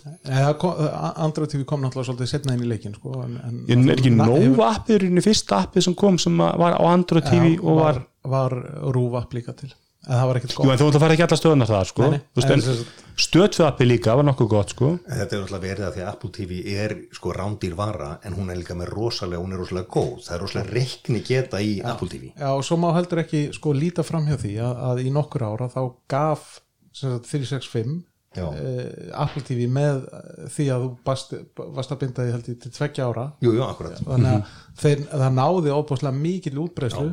[0.61, 0.79] kom,
[1.25, 4.15] Android TV kom náttúrulega svolítið setna inn í leikin sko, en, en, Ég er ekki
[4.15, 8.55] Nova appið er fyrsta appið sem kom sem var á Android TV og var, var
[8.95, 9.73] rúf app líka til
[10.09, 10.71] en það var ekkert jú gott.
[10.73, 12.01] en þú ætla að fara ekki alla stöðunar það sko.
[12.01, 12.21] Nei, nei.
[12.33, 12.79] Þú veist, En en sem
[13.19, 14.89] stöðfið appið líka var nokkuð gott sko.
[15.05, 18.49] Þetta er alltaf verið að því að Apple TV er sko rándýr vara en hún
[18.49, 20.17] er líka með rosalega, hún er rosalega góð.
[20.25, 23.73] Það er rosalega reikni geta í Apple TV Já, og svo má heldur ekki sko
[23.75, 26.47] líta fram hjá því að, að í nokkur ára þá gaf
[26.95, 27.99] sem sagt, 365
[28.37, 28.45] Já.
[28.45, 32.59] uh, Apple TV með eh, því að þú bast, varst að binda því held ég
[32.61, 33.23] til tveggja ára.
[33.41, 33.97] Jú, jú, akkurat.
[34.05, 37.07] Þannig að þeir, það náði óbúslega mikil útbreyslu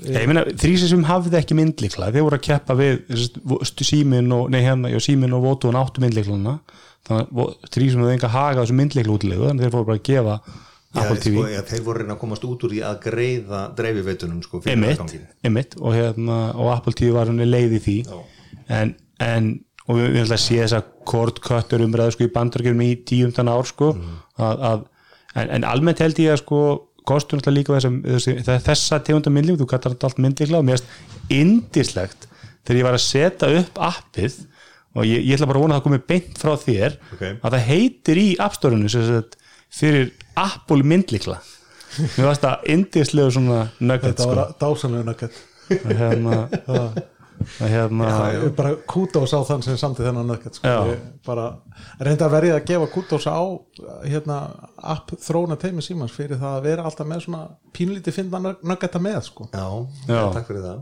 [0.00, 3.02] Sem hafði ekki myndlikla þeir voru að keppa við
[3.84, 6.58] símin og, nei hérna, já, og votu og áttu myndlikluna
[7.08, 10.00] þannig að þrýsir sem hafði enga haga þessu myndliklu útlegu þannig að þeir fóru bara
[10.00, 10.40] að gefa
[10.90, 13.58] Já, Apple TV sko, ja, þeir voru reyna að komast út úr því að greiða
[13.78, 17.94] dreifiveitunum sko, fyrir emitt, emitt og, hérna, og Apple TV var henni leið í því.
[18.74, 19.52] En, en
[19.86, 23.70] og við viljum alltaf sé þess að kortköttur umræðu sko í bandurkjum í tíumtan ár
[23.70, 24.84] sko að, að,
[25.34, 26.60] en, en almennt held ég að sko
[27.10, 30.88] kostur líka þessa, þessa, þessa tegunda myndling, þú kallar þetta allt myndlikla og mér erst
[31.34, 32.26] indislegt
[32.64, 34.38] þegar ég var að setja upp appið
[34.96, 37.22] og ég, ég ætla bara að vona að það komi beint frá þér Ok.
[37.30, 38.90] að það heitir í appstórunu
[39.70, 41.38] fyrir Apple myndlikla
[42.16, 44.34] mér varst það indislegu svona nugget þetta sko.
[44.34, 45.40] var dásanlega nöggett
[45.80, 46.38] að hérna
[46.74, 47.00] að
[47.60, 50.68] hérna Ég er bara kútós á þann sem samti þennan nöggett sko.
[50.68, 50.92] Já.
[50.92, 51.48] Ég bara
[52.00, 53.40] reynda að verið að gefa kútós á
[54.04, 54.38] hérna,
[54.94, 57.42] app þróna teimi símans fyrir það að vera alltaf með svona
[57.76, 59.48] pínlítið finna nöggetta með sko.
[59.54, 59.66] Já,
[60.08, 60.22] Já.
[60.36, 60.80] takk fyrir það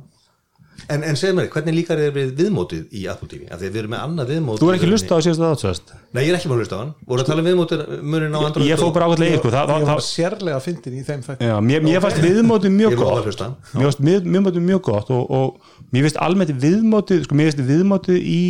[0.89, 3.41] En, en segðu mér, hvernig líkar þér við viðmótið í Apple TV?
[3.51, 5.91] Af því að við erum með annað viðmót þú er ekki lusta á síðasta átsvæðast
[6.15, 6.93] Nei, ég er ekki búin að hlusta á hann.
[7.11, 7.83] Voru að tala um viðmótið
[8.15, 9.51] munin á Android ég fór bara ákveðlega í sko.
[9.53, 12.91] Það, ég það, var sérlega fyndin í þeim þætti já, mér, mér fannst viðmótið mjög
[12.91, 13.43] Ég að gott.
[13.75, 15.49] mér fannst við- viðmótið mjög gott og, og
[15.93, 18.41] mér finnst almennt viðmótið sko mér finnst viðmótið í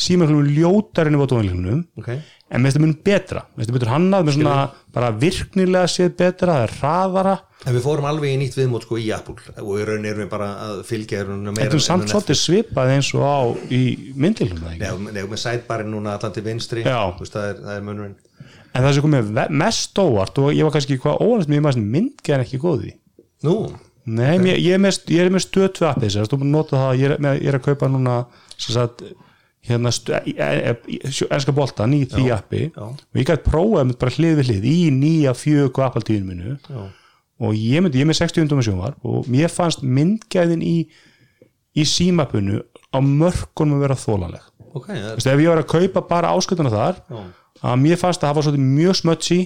[0.00, 2.20] símanum ljótar enn í
[2.50, 3.42] en með þetta mun betra.
[3.54, 4.54] Með þetta betur hannað, með svona
[4.96, 7.34] bara virknilega séð betra, það er hraðara.
[7.68, 9.36] En við fórum alveg í nýtt viðmót sko í Apple.
[9.60, 12.40] Og í raun erum við bara að fylgja þér meira þetta er samt en- svolítið
[12.40, 13.38] svipað eins og á
[13.70, 13.82] í
[14.16, 14.80] myndilum það
[15.12, 16.82] nei, með sætbarinn núna allan til vinstri.
[16.88, 18.16] Þú veist, það, er, það er munurinn.
[18.74, 21.86] En það sem komið ve- mest óvart og ég var kannski hvað óvart með maður
[21.94, 22.92] myndgerðin ekki góð í.
[23.44, 23.56] Nú,
[24.10, 26.46] Nei, mér, ég, er með, ég er með stöð 2 appið þess að þú að
[26.50, 28.14] nota það, ég er, með, ég er að kaupa núna
[28.56, 29.02] sem sagt
[29.70, 32.62] hérna stu, e, e, boltan í því appi.
[32.76, 36.56] og ég gæti prófað með bara hlið við hlið í nýja fjög Apple tíðinu minu
[36.68, 36.82] Já.
[37.40, 40.76] og ég myndi, ég með 60 undum sjónvar og mér fannst myndgæðin í
[41.78, 45.70] í símapunu á mörkunum að vera þólanleg ok, það er, Vist, ef ég var að
[45.70, 47.22] kaupa bara áskutuna þar Já.
[47.70, 49.40] að mér fannst að það var svolítið mjög smötsi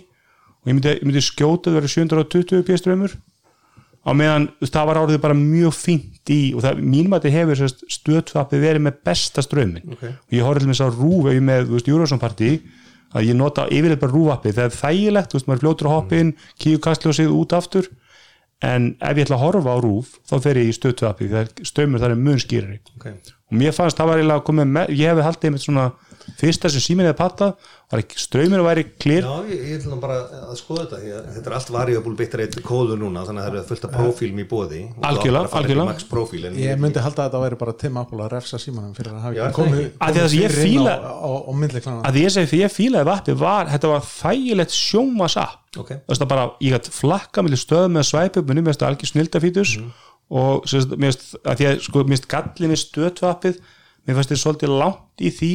[0.65, 3.17] og ég myndi, ég myndi skjóta að vera 720 p strömmur
[4.05, 7.91] á meðan það var árið bara mjög fínt í og það, mínum að þetta hefur
[7.97, 10.05] stöðfappi verið með besta strömmin Ok.
[10.05, 12.51] og ég horfði til þess að rúf ef ég með þú veist, Eurovision party
[13.15, 16.19] að ég nota yfirleitt bara rúfappi það er þægilegt, þú veist, maður fljótur að hoppa
[16.19, 17.87] inn kíu kastljósið út aftur.
[18.65, 21.67] En ef ég ætla að horfa á rúf þá fer ég í stöðfappi, það er
[21.69, 22.79] strömmur það er mun skýrari.
[22.97, 23.07] Ok
[23.51, 25.87] og mér fannst það var eiginlega að koma með, ég hefði haldið einmitt svona
[26.41, 27.47] fyrsta sem síminn hefði patta
[27.93, 30.17] var ekki, ströyminu væri klir Já, ég, ég ætlum bara
[30.49, 33.67] að skoða þetta að þetta er allt variable bitrate kóður núna þannig að það eru
[33.69, 36.55] fullt af prófílum í bóði og Algjörlega, að algjörlega.
[36.65, 39.45] ég myndi halda að þetta væri bara Tim Apple að refsa símanum fyrir að hafa
[39.51, 39.85] ekki komið?
[40.01, 40.57] Af því að ég
[42.09, 42.35] að ég
[42.65, 45.89] ég fílaði vappi var þetta var þægilegt sjónvasapp Ok.
[45.91, 48.93] þú veist það bara, ég gætt flakka með stöð með svæpu, minni mér finnst það
[48.93, 49.73] algjör snildafítus
[50.31, 53.61] og sagt, mér finnst að því að sko, mér finnst gallin við stöðvappið
[54.05, 55.53] mér finnst þetta svolítið langt í því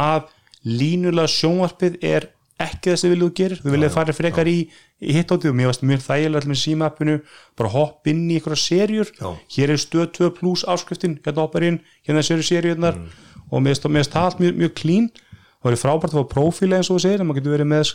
[0.00, 0.28] að
[0.68, 2.28] línulega sjónvarpið er
[2.60, 4.58] ekki það sem viljum gerir, þú viljið fara frekar í,
[5.00, 7.14] í hitt átið og mér finnst mjög þægilega allir með símappinu,
[7.56, 9.30] bara hopp inn í einhverja serjur, Já.
[9.56, 13.00] hér er stöð 2 plus áskriftin, hérna hoppar inn hérna séru serjurnar
[13.48, 16.98] og mér finnst það allt mjög, klín það verið frábært að fá prófíla eins og
[17.00, 17.88] þú segir maður getur verið með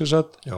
[0.45, 0.57] Já,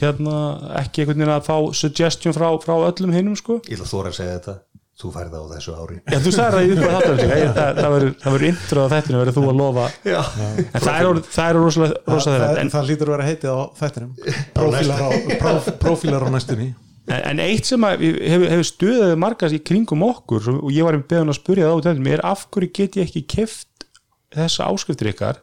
[0.00, 0.36] hérna
[0.80, 3.60] ekki einhvern veginn að fá suggestion frá, frá öllum hinnum sko.
[3.68, 4.54] Ég ætla að þóra að segja þetta
[4.96, 5.96] þú færði það á þessu ári.
[6.08, 9.18] Já, þú sagði það í uppað þáttur það, það verður- það verður intro á þetta
[9.20, 9.84] verður þú að lofa.
[10.06, 10.20] Já,
[10.56, 13.50] en það er, það er rosalega það, rosalega það, en, það lítur að vera heitið
[13.52, 14.12] á þættinum.
[14.56, 15.08] Prófílar á,
[15.42, 16.68] próf, prófílar á næstunni.
[17.06, 20.82] En, en eitt sem að við- hefur, hefur stöðið margast í kringum okkur og ég
[20.88, 23.86] var með beðan að spurja það á þetta er af hverju get ég ekki keft
[24.34, 25.38] þessa áskriftir ykkar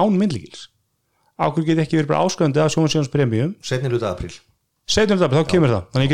[0.00, 0.64] án myndlíkils?
[1.38, 4.32] Af hverju get ég ekki verið bara áskrifandi af sjónsjóns premium setni hluta apríl.
[4.90, 5.84] Setjum þetta, þá kemur það.
[5.94, 6.10] Þannig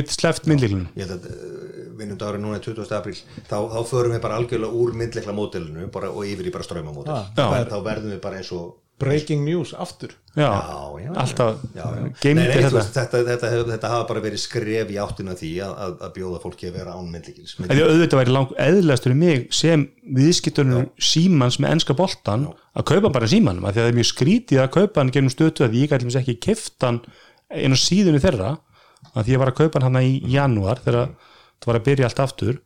[2.01, 2.93] að að vinnundagur núna er 20.
[2.97, 3.17] apríl
[3.49, 7.17] þá, þá förum við bara algjörlega úr myndleikla módelinu bara, og yfir í bara ströymamódel
[7.17, 10.11] Ah, þá, þá verðum við bara eins og breaking news aftur.
[10.37, 12.03] Já, Já, já, alltaf já, já.
[12.05, 15.53] Nei, nei, þetta veist, þetta, þetta, þetta, þetta hafa bara verið skref í áttina því
[15.65, 19.15] að, að, að bjóða fólki að vera án myndleikils Ef ég auðvitað væri langt eðlastur
[19.15, 19.87] í mig sem
[20.21, 22.47] viðskiptunum símans með enska boltan
[22.77, 25.33] að kaupa bara símanum af því að það er mjög skrítið að kaupa hann genum
[25.33, 26.37] stötu að ég gæti ekki
[27.59, 28.53] inn á síðunni þeirra
[29.11, 31.11] að því ég var að kaupa hann hann í janúar þegar
[31.61, 32.59] það var að byrja allt aftur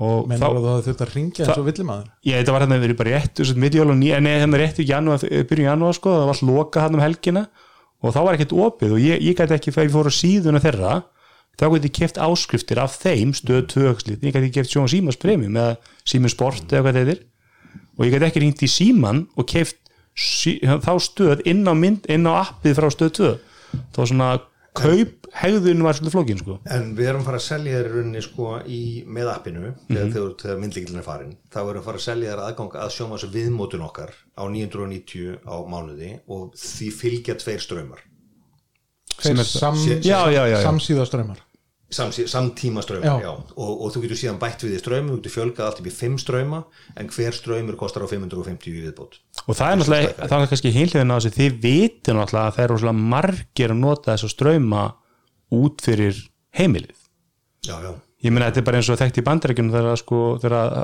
[0.00, 2.10] og menn að það þurft að ringja eins og villimaður?
[2.24, 3.42] Ég þetta var hann að verið bara rétt
[4.40, 7.46] hann er rétt í janúar byrjun janúar sko, það var loka hann um helgina
[8.00, 10.62] og þá var ekkert opið og ég, ég gæti ekki þegar ég fór á síðuna
[10.64, 10.94] þeirra
[11.60, 15.58] þá gæti ég keft áskriftir af þeim stöð tvögslið, ég gæti keft sjóma símas premium
[15.60, 15.76] eða
[16.08, 17.22] símum sport eða hvað þetta er
[17.98, 19.76] og ég gæti ekki ringt í síman og keft
[20.16, 23.32] sí, þá stöð inn á, mynd, inn á appið frá stöð 2
[23.92, 24.30] þá svona
[24.80, 26.58] kaup hegðun var svolítið flókin sko.
[26.74, 29.74] En við erum að fara að selja þér í rauninni sko í, með appinu Mhm.
[29.88, 32.72] þegar, þegar, þegar myndlíkilin er farin þá erum við að fara að selja þér aðgang
[32.80, 38.02] að sjóma þessu viðmótun okkar á 990 á mánuði og því fylgja tveir strömmar
[39.20, 40.64] Þeir sam, sé- Já, já, já, já.
[40.64, 41.38] samsíðaströmmar
[41.90, 43.26] Samsí, samtíma Já.
[43.58, 45.90] Og, og þú getur síðan bætt við í strömmum, þú getur fjölgað allt upp í
[45.90, 46.60] 5 strömma
[46.96, 49.18] en hver strömmur kostar á 550 í viðbót.
[49.48, 52.62] Og það er náttúrulega, það er kannski hinliðin á þessu þið viti náttúrulega að það
[52.62, 54.84] er rosalega margir að nota þess að ströyma
[55.54, 56.16] út fyrir
[56.56, 56.96] heimilið.
[57.66, 57.92] Já, já,
[58.24, 60.74] ég meina þetta er bara eins og þekkt í bandarækjunum þegar sko, þegar,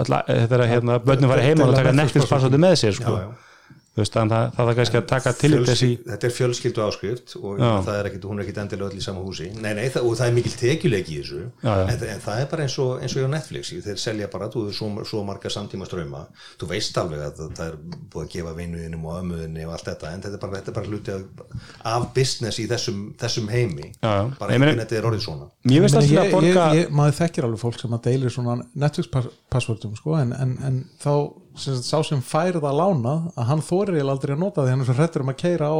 [0.52, 3.16] þegar hérna, börnum fara heima og taka Netflix passvöldu með sér sko.
[3.16, 3.52] Já,
[3.96, 7.60] veist, þannig að það er kannski að taka til þessi þetta er fjölskyldu áskrift og
[7.62, 7.70] Já.
[7.86, 10.16] það er ekkit, hún er ekkit endilega öll í sama húsi nei, nei, það, og
[10.20, 11.84] það er mikil tekjuleiki í þessu Já, já.
[11.94, 14.66] En, en það er bara eins og, eins og hjá Netflix þeir selja bara, þú
[14.68, 16.24] er svo, svo marga samtíma ströma
[16.60, 17.78] þú veist alveg að það er
[18.12, 20.78] búið að gefa vinuðinum og ömuðinni og allt þetta en þetta er bara, þetta er
[20.80, 21.56] bara hluti af,
[21.96, 24.22] af business í þessum, þessum heimi Já, já.
[24.40, 26.92] bara Ég meina- internetið er orðið svona mér veist alltaf ég, að borga ég, ég,
[27.00, 30.78] maður þekkir alveg fólk sem að deilir svona Netflix pass- passvörðum sko, en, en, en
[31.02, 31.12] þá
[31.60, 34.88] sem sá sem fær það lánað að hann eiginlega aldrei að nota því hann er
[34.88, 35.78] svo hrettur um að keira á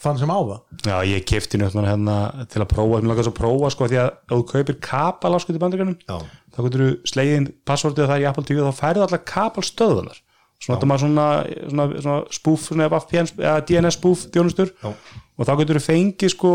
[0.00, 2.16] þann sem á það já, ég kefti njöttan hérna
[2.50, 5.34] til að prófa, mér langar svo að prófa sko, því að ef þú kaupir kapal
[5.36, 6.16] áskuti bandarækjunum Já.
[6.54, 10.20] þá getur þú slegin passvöldið það í Apple TV og þá færðu allar kapal stöðunar
[10.60, 11.26] svona þetta maður svona,
[11.68, 14.92] svona, svona spoof, svona VPN, eða DNS spoof þjónustur Já.
[14.92, 16.54] og þá getur þú fengið sko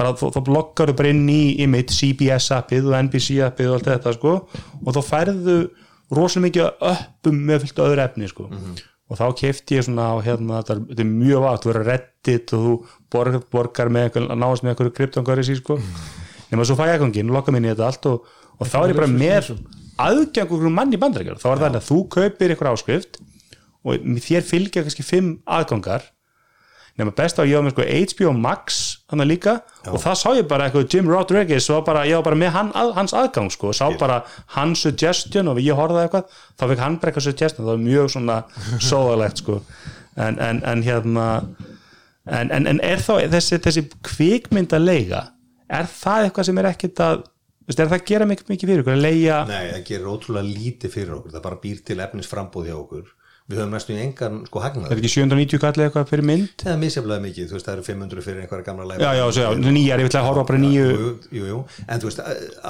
[0.00, 3.78] bara þá, þá bloggar þú bara inn í imitt CBS appið og NBC appið og
[3.78, 5.58] allt þetta sko og þá færðu
[6.10, 8.48] rosalega mikið uppum með fullt öðru efni sko.
[9.10, 12.52] Og þá kefti ég svona hérna þetta er, þetta er mjög vart, þú verður reddit
[12.54, 12.74] og þú
[13.10, 15.78] borgar, borgar með einhver, náðast með einhverju kryptongari síð sko.
[16.50, 19.00] Nema svo fæ ég ekongin, lokka minni í þetta allt og, og þá er ég
[19.00, 19.50] bara með
[20.00, 23.20] aðgang okkur mann í bandrækjar, þá er það að þú kaupir einhver áskrift
[23.84, 26.06] og þér fylgja kannski fimm aðgangar
[26.98, 28.80] nema best að ég var með sko HBO Max
[29.10, 29.56] hann líka.
[29.90, 32.72] Og það sá ég bara eitthvað Jim Rodriguez og bara, ég var bara með hann,
[32.76, 33.70] að, hans aðgang sko.
[33.70, 34.20] Og sá bara
[34.56, 36.38] hans suggestion og ég horfði á eitthvað.
[36.60, 37.66] Þá fekk hann bara eitthvað suggestion.
[37.66, 38.38] Það var mjög svona
[38.90, 39.60] sóðalegt sko.
[40.20, 41.26] En, en, en hérna
[42.26, 45.28] en, en, en er þá þessi, þessi kvikmyndaleiga
[45.70, 48.82] er það eitthvað sem er ekkit að veist, er það að gera mikið, mikið fyrir
[48.82, 48.98] ykkur?
[48.98, 51.34] Að leia Nei, það gerir ótrúlega lítið fyrir okkur.
[51.36, 53.08] Það bara býr til efnisframbúð hjá okkur
[53.50, 54.92] við höfum næstu í engan sko hagnað.
[54.94, 56.52] Er ekki 790 kallið eitthvað fyrir mynd?
[56.62, 59.24] Það er misjaflega mikið, þú veist, það eru 500 fyrir einhverja gamla læfa já, já,
[59.40, 60.86] já, nýjar, ég vil að horfa bara nýju.
[61.34, 62.22] jú, jú, en þú veist,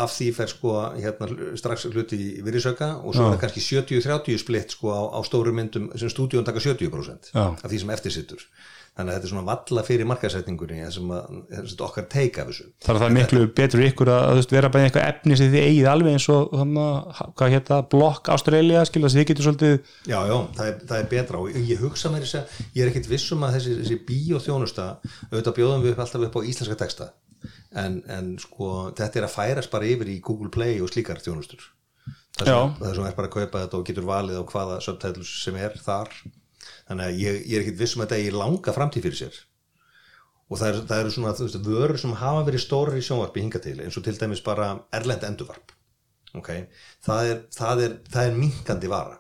[0.05, 4.43] af því fer sko hérna strax hluti í virðisauka og svo er það kannski 70-30
[4.45, 7.47] splitt sko á, á stóru myndum sem stúdíun taka 70% Já.
[7.53, 8.47] af því sem eftirsittur
[8.99, 11.39] þannig að þetta er svona valla fyrir markasetningunni sem að,
[11.71, 12.67] sem okkar teika þessu.
[12.85, 15.89] Þar er það miklu betur ykkur að, að vera í eitthvað efni sem þið eigið
[15.93, 17.81] alveg eins og að, hvað hétta,
[18.91, 19.75] skilja þess að þið getur svolítið
[20.11, 21.41] Já, já, það er, það er betra.
[21.41, 24.87] Og ég hugsa mér þess að ég er ekkit vissum að þessi, þessi bíóþjónusta
[25.31, 27.13] auðvitað bjóðum við upp alltaf upp á íslenska texta.
[27.81, 31.63] En, en sko þetta er að færast bara yfir í Google Play og slíkar þjónustur.
[32.41, 35.33] Það sem, það sem er bara að kaupa þetta og getur valið á hvaða subtitles
[35.45, 36.13] sem er þar
[36.89, 39.41] þannig að ég, ég er ekkit vissum að þetta er langa framtíð fyrir sér.
[40.51, 43.61] Og það, er, það eru svona veist, vörur sem hafa verið stórar í sjónvarpi hinga
[43.63, 45.77] til eins og til dæmis bara erlend endurvarp.
[46.41, 46.67] Okay?
[47.03, 49.17] það, er, það, er, það er minkandi vara.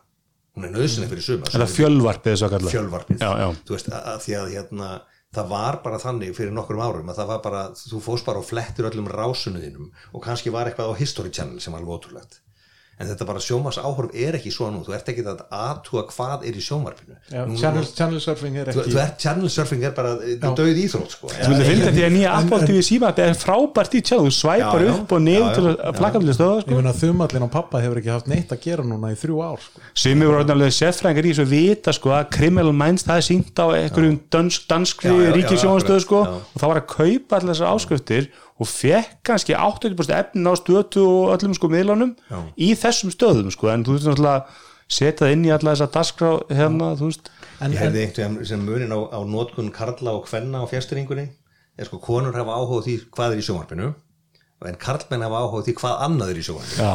[0.59, 3.23] Hún er nöðsynlega fyrir suma er það fjölvarpið að kalla fjölvarpið.
[3.23, 3.49] Já, já.
[3.67, 4.91] þú veist, að, að því að hérna
[5.31, 8.47] það var bara þannig fyrir nokkrum árum að það var bara, þú fóst bara og
[8.49, 12.41] flettir öllum rásunuðinum og kannski var eitthvað á History Channel sem var alveg ótrúlegt
[13.01, 14.83] en þetta bara sjómas áhorf er ekki svo nú.
[14.85, 16.63] Þú ert ekki að aðtúa hvað er í
[17.31, 21.15] Nú- channel, channel surfing er þú, ekki þú ert channel surfing er bara döið íþrótt
[21.15, 21.31] sko.
[21.31, 24.35] Þú vildi finna því að nýja Apple TV síma þetta er frábært í tjáðu, þú
[24.37, 26.75] svæpar Já, upp og niður til að flakka til stöða ég sko.
[26.81, 29.81] meina þumallin á pappa hefur ekki haft neitt að gera núna í þrjú ár sko.
[29.95, 33.67] sem eru orðinlega sérfræðingar í þessu vita sko, að Criminal Minds það er sínt á
[33.81, 38.31] einhverjum dansk, danskri ríkisjónastöðu sko, og það var að kaupa allar þessar áskriftir
[38.61, 42.41] og fekk kannski 80% efnin á stötu og öllum sko miðlunum Já.
[42.61, 46.31] í þessum stöðum sko, en þú veist náttúrulega setja það inn í alla þessa dagskrá
[46.51, 47.33] hérna, þú veist.
[47.61, 51.29] En, ég hefði einhvern veginn sem munin á, á nótkun karla og kvenna á fjastringunni
[51.81, 53.91] er sko konur hafa áhuga á því hvað er í sjónvarpinu
[54.69, 56.81] en karlmenn hafa áhuga á því hvað annað er í sjónvarpinu.
[56.85, 56.93] Já,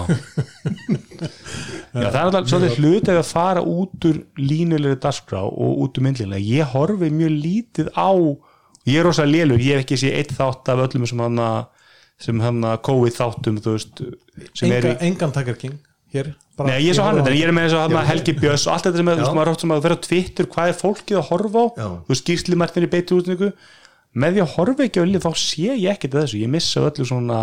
[1.95, 6.05] Já það er alltaf svolítið hlut að fara út úr línulegri dagskrá og út úr
[6.05, 8.11] myndlinlega ég horfi mjög lítið á
[8.85, 11.41] ég er rosa lélur, ég hef ekki séð eitt þátt af öllum sem hann
[12.21, 14.01] sem hann COVID þáttum veist,
[14.63, 15.79] enga, í engan Tiger King
[16.15, 18.67] hér bara, Nei, ég er svo hann, á- ég er með þess að Helgi Björns
[18.67, 20.77] og allt þetta sem að, þú veist, maður er að vera á Twitter hvað er
[20.79, 21.65] fólkið að horfa á?
[21.75, 21.87] Já.
[22.05, 23.49] þú veist, skýrslimartin í beitu útningu
[24.15, 26.85] með því að horfa ekki á lið þá sé ég ekkert að þessu, ég missa
[26.87, 27.39] öllu svona,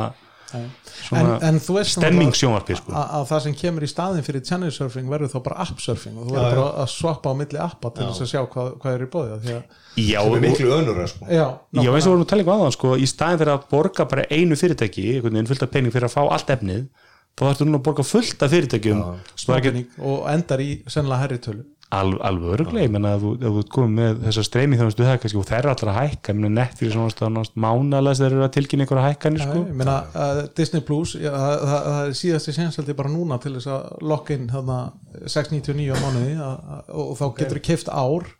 [0.52, 2.94] svona en þú veist stemmingssjónvarpi sko.
[2.94, 6.18] að, að það sem kemur í staðin fyrir channel surfing verður þá bara app surfing
[6.18, 8.72] og þú verður Já, bara að swappa á milli appa til þess að sjá hvað,
[8.82, 9.62] hvað er í bóði því að
[10.02, 11.28] Já, sem og, er miklu önur sko.
[11.28, 11.46] já,
[11.76, 14.26] Já, eins og vorum að tala ykkur aðan sko, í staðin fyrir að borga bara
[14.30, 16.86] einu fyrirtæki einhvern veginn fullt af pening fyrir að fá allt efnið
[17.32, 19.04] þá þarfstu núna að borga fullt af fyrirtækjum
[19.48, 23.56] nákvæmning og endar í sennilega herri tölu al, alveg öruglega, ég menna að þú, ef
[23.56, 25.98] þú komið með þessa streymi þannig að þú það kannski og þær eru allra að
[25.98, 29.58] hækka, ég menna nett fyrir svona mánalega þeir eru að tilkynna einhverja hækkanir sko.
[29.60, 33.54] ég meina uh, Disney Plus já, það, það, það er síðasti sensaldi bara núna til
[33.58, 34.78] þess að lokka inn þarna
[35.26, 38.32] 699 á mánuði að, að, og þá getur þú keift ár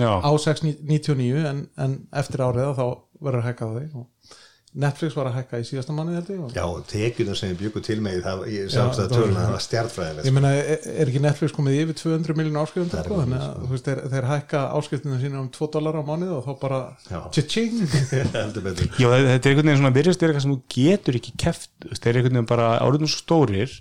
[0.00, 2.86] Já, á 699 en, en eftir árið þá
[3.22, 4.38] verður að hækka það þig og
[4.72, 7.80] Netflix var að hækka í síðasta mánuði held ég og já, tekjunum sem ég byggu
[7.84, 11.20] til með það, ég sjálfst að töluna það var stjartfræðileg ég meina, er, er ekki
[11.26, 15.18] Netflix komið yfir 200 miljón áskrifendur sko, þannig að þú veist, þeir, þeir hækka áskriftinu
[15.20, 17.20] sína um 2 dólar á mánuði og þá bara Já.
[17.36, 17.76] tja-ching
[18.38, 18.88] heldur betur.
[18.96, 21.92] Já, þetta er einhvern veginn svona virðist er eitthvað sem þú getur ekki keft, þú
[21.92, 23.76] veist, þeir eru einhvern veginn bara áriðnum svo stórir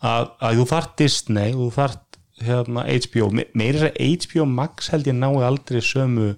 [0.00, 2.00] að, að þú þart Disney þú þart
[2.44, 6.32] hérna, HBO, Me- meira þess að HBO Max held ég nái aldrei sömu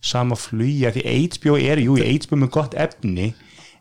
[0.00, 3.32] sama flugja, því HBO er jú, HBO með gott efni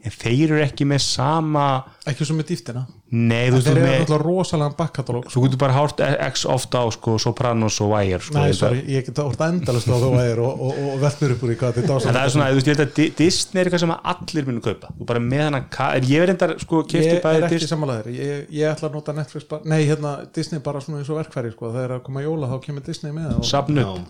[0.04, 1.66] en þeir eru ekki með sama
[2.08, 5.74] ekki svo með dýftina nei, þú veist, eru með náttúrulega rosalega bakkatalóg þú getur bara
[5.78, 9.90] hárt X ofta á sko, Sopranos og Wire sko, Nei, sorry, ég get orðið endalast
[9.90, 12.22] á þú væðir og, og, og veldur upp úr í hvað þetta er en það
[12.28, 14.62] er svona, þú veist, ég held að Di- Disney er eitthvað sem að allir munu
[14.66, 14.92] kaupa.
[15.00, 17.72] Þú bara með hana, en ég er endar sko, kefti Ég er bæði ekki Disney
[17.74, 21.20] samanlegaður, ég, ég ætla að nota Netflix bara, nei, hérna, Disney bara svona eins og
[21.20, 23.44] verkfæri, sko, þegar að koma jóla þá kemur Disney með og,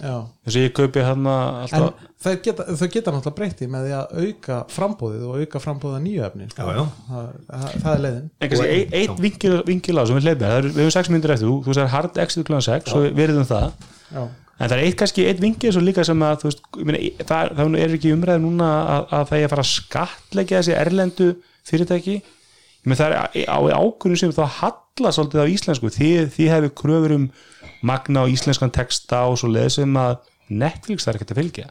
[0.04, 3.86] Já, þess að ég kaupi hann en alltaf, þau geta, þau geta náttúrulega breytti með
[3.88, 6.66] því að auka frambóðið og auka frambóðið að nýju efni, sko.
[6.68, 6.86] Já, já.
[7.10, 8.26] Það, það, það er leiðin.
[8.40, 11.34] en kannski ein- eitt vinkil, vinkil á sem við hleypum, er, við höfum sex myndir
[11.36, 11.50] eftir.
[11.50, 12.62] Þú, þú sagði hard exit kl.
[12.66, 13.86] 6 og við erum það.
[14.10, 14.22] Já,
[14.60, 17.78] en það er eitt kannski eitt vingið svo líka sem að veist, meina, það, það
[17.84, 21.30] er ekki umræði núna að, að það er að fara að skatleggja þessi erlendu
[21.70, 22.18] fyrirtæki.
[22.84, 25.94] Meina það er á ákvörðum sem þá halla svolítið á íslensku.
[25.94, 27.30] Því, því hefur kröfur um
[27.86, 30.18] magna og íslenskan texta og svo leið sem að
[30.50, 31.68] Netflix þarf ekki að fylgja.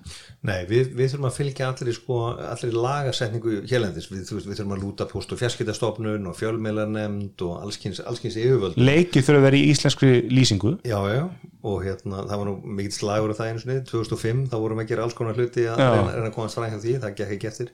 [0.48, 2.18] Nei, við, við þurfum að fylgja allir sko,
[2.48, 4.08] allir í lagasetningu hérlendis.
[4.12, 9.40] Við, við þurfum að lúta post og fjarskiptastofnun og fjölmeilarnemnd og allskins yfirvöld leikið þurfa
[9.40, 10.74] að vera í íslenskri lýsingu.
[10.88, 11.22] Já, já,
[11.66, 13.78] og hérna það var nú mikill slagur af það einu sinni.
[13.88, 16.74] 2005, þá vorum við að gera alls konar hluti að reyna, reyna að komast fræð
[16.74, 17.72] hjá því, það gekk ekki eftir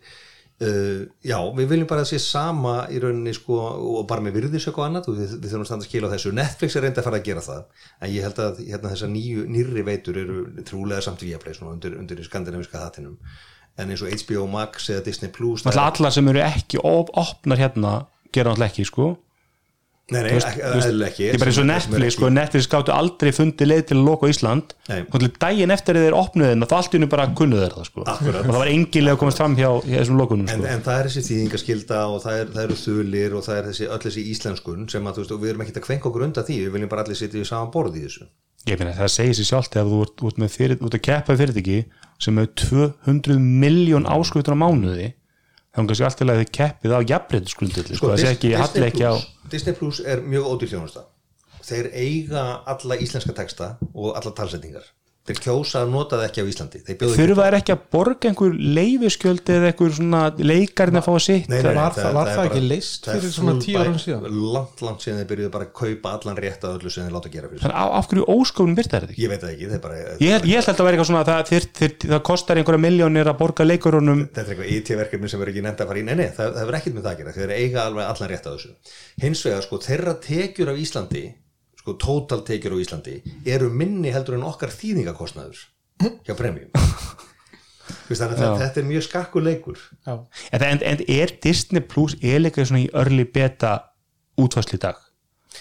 [0.63, 3.59] uh, Já, við viljum bara að sé sama í rauninni sko,
[3.99, 6.15] og bara með virðisök og annað, og við, við þurfum að standa að skila á
[6.15, 6.35] þessu.
[6.39, 9.85] Netflix er reynda að fara að gera það en ég held að hérna, þessar nýrri
[9.89, 13.19] veitur eru trúlega samt svona, undir, undir skandinaviska hatinum.
[13.75, 17.95] En eins og HBO Max eða Disney Plus allar sem eru ekki op opnar hérna
[18.31, 19.09] gera náttúrulega ekki sko
[20.13, 21.23] Nei, nei, eðlilega ekki.
[21.31, 24.75] Ég bara eins og Netflix, sko, Netflix gáttu aldrei fundið leið til að loka Ísland.
[25.01, 27.87] Og til daginn eftir þeir opnuðu þeim þá allt í hennu bara kunnuðu þeir það,
[27.89, 28.05] sko.
[28.13, 28.43] Akkurat.
[28.43, 30.69] og það var engilega að komast fram hjá, þessum lokunum, En, sko.
[30.75, 33.89] en það er þessi þýðingaskilda og það, er, það eru þulir og það er þessi,
[33.97, 36.49] öll þessi íslenskun sem að þú veist og við erum ekkert að kvenka okkur undan
[36.51, 36.61] því.
[36.67, 38.29] Við viljum bara allir sitja í saman borð í þessu.
[38.69, 41.81] Ég meina, það segir sér sjálft ef þú ert út út að keppa fyrirtæki
[42.21, 45.11] sem er 200 miljón áskutur á mánuði
[45.75, 49.15] þá er kannski alltaf þið keppið á jafnbreytisgrundulli, sko, það sé ekki, halli ekki á
[49.15, 51.07] Plus, Disney Plus er mjög ódýr þjónusta.
[51.65, 54.87] Þeir eiga alla íslenska texta og alla talsetningar
[55.25, 56.81] þeir kjósa að nota það ekki á Íslandi.
[57.01, 61.47] Þurfa þær ekki að borga einhver leifiskjöld eða einhver svona leikarinn að fá að sitt
[61.49, 63.97] Nei, nei, nei, Var það- var það er ekki það er fyrir svona 10 árum
[64.03, 64.27] síðan?
[64.55, 67.33] langt, langt síðan þeir byrjuðu bara að kaupa allan rétt að öllu sem þeir láta
[67.33, 69.23] gera fyrir þannig af, af hverju óskofnum byrta þetta ekki?
[69.25, 71.49] Ég veit það ekki, bara ég, ég held að þetta væri eitthvað svona að það,
[71.49, 74.21] þeir, þeir, það kostar einhverja miljónir að borga leikurunum.
[74.29, 76.05] Þetta er eitthvað IT-verkefni sem verður ekki nefnt að fara í.
[76.05, 78.45] Nei, nei, það, það verður ekkert með það að gera, þeir eiga alveg allan rétt
[78.51, 78.75] að þessu.
[79.25, 81.25] Hins vegar, sko, þeirra tekjur af Íslandi
[81.85, 85.61] sko, total tekjur á Íslandi eru minni heldur en okkar þýðingakostnaður
[86.25, 86.33] hjá
[88.09, 90.15] veist, þannig að þetta er mjög skakkur leikur já,
[90.57, 93.77] en, en, er Disney Plus er líka svona í early beta
[94.41, 95.04] útvarsli dag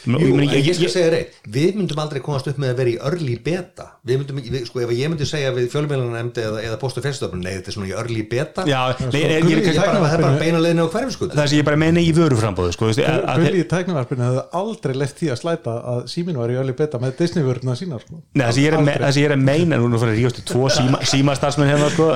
[0.03, 2.79] Jú, Ég meina, en ég skal segja reitt, við myndum aldrei komast upp með að
[2.81, 3.85] vera í early beta.
[4.03, 7.03] Við myndum, ekki- við, sko, ef ég myndi segja við fjölmjölunanemndi eða, eða post og
[7.05, 8.65] feststofnun, nei, þetta er svona í early beta.
[8.67, 10.89] Já, nei, ég, ég, Gulli ég, það er bara, það er bara beina leiðinu á
[10.91, 15.15] hverfiskutu það sem ég bara meina í vöruframbóðu sko, Gulli í tæknivarpinu hefði aldrei leitt
[15.21, 18.19] því að slæta að síminu var í öll beta með Disney-vörðuna sína sko.
[18.35, 18.75] Nei, það sem ég er
[19.07, 22.11] að ég er meina nú fyrir að ríðast í tvo síma, símastarfsmenn hérna sko,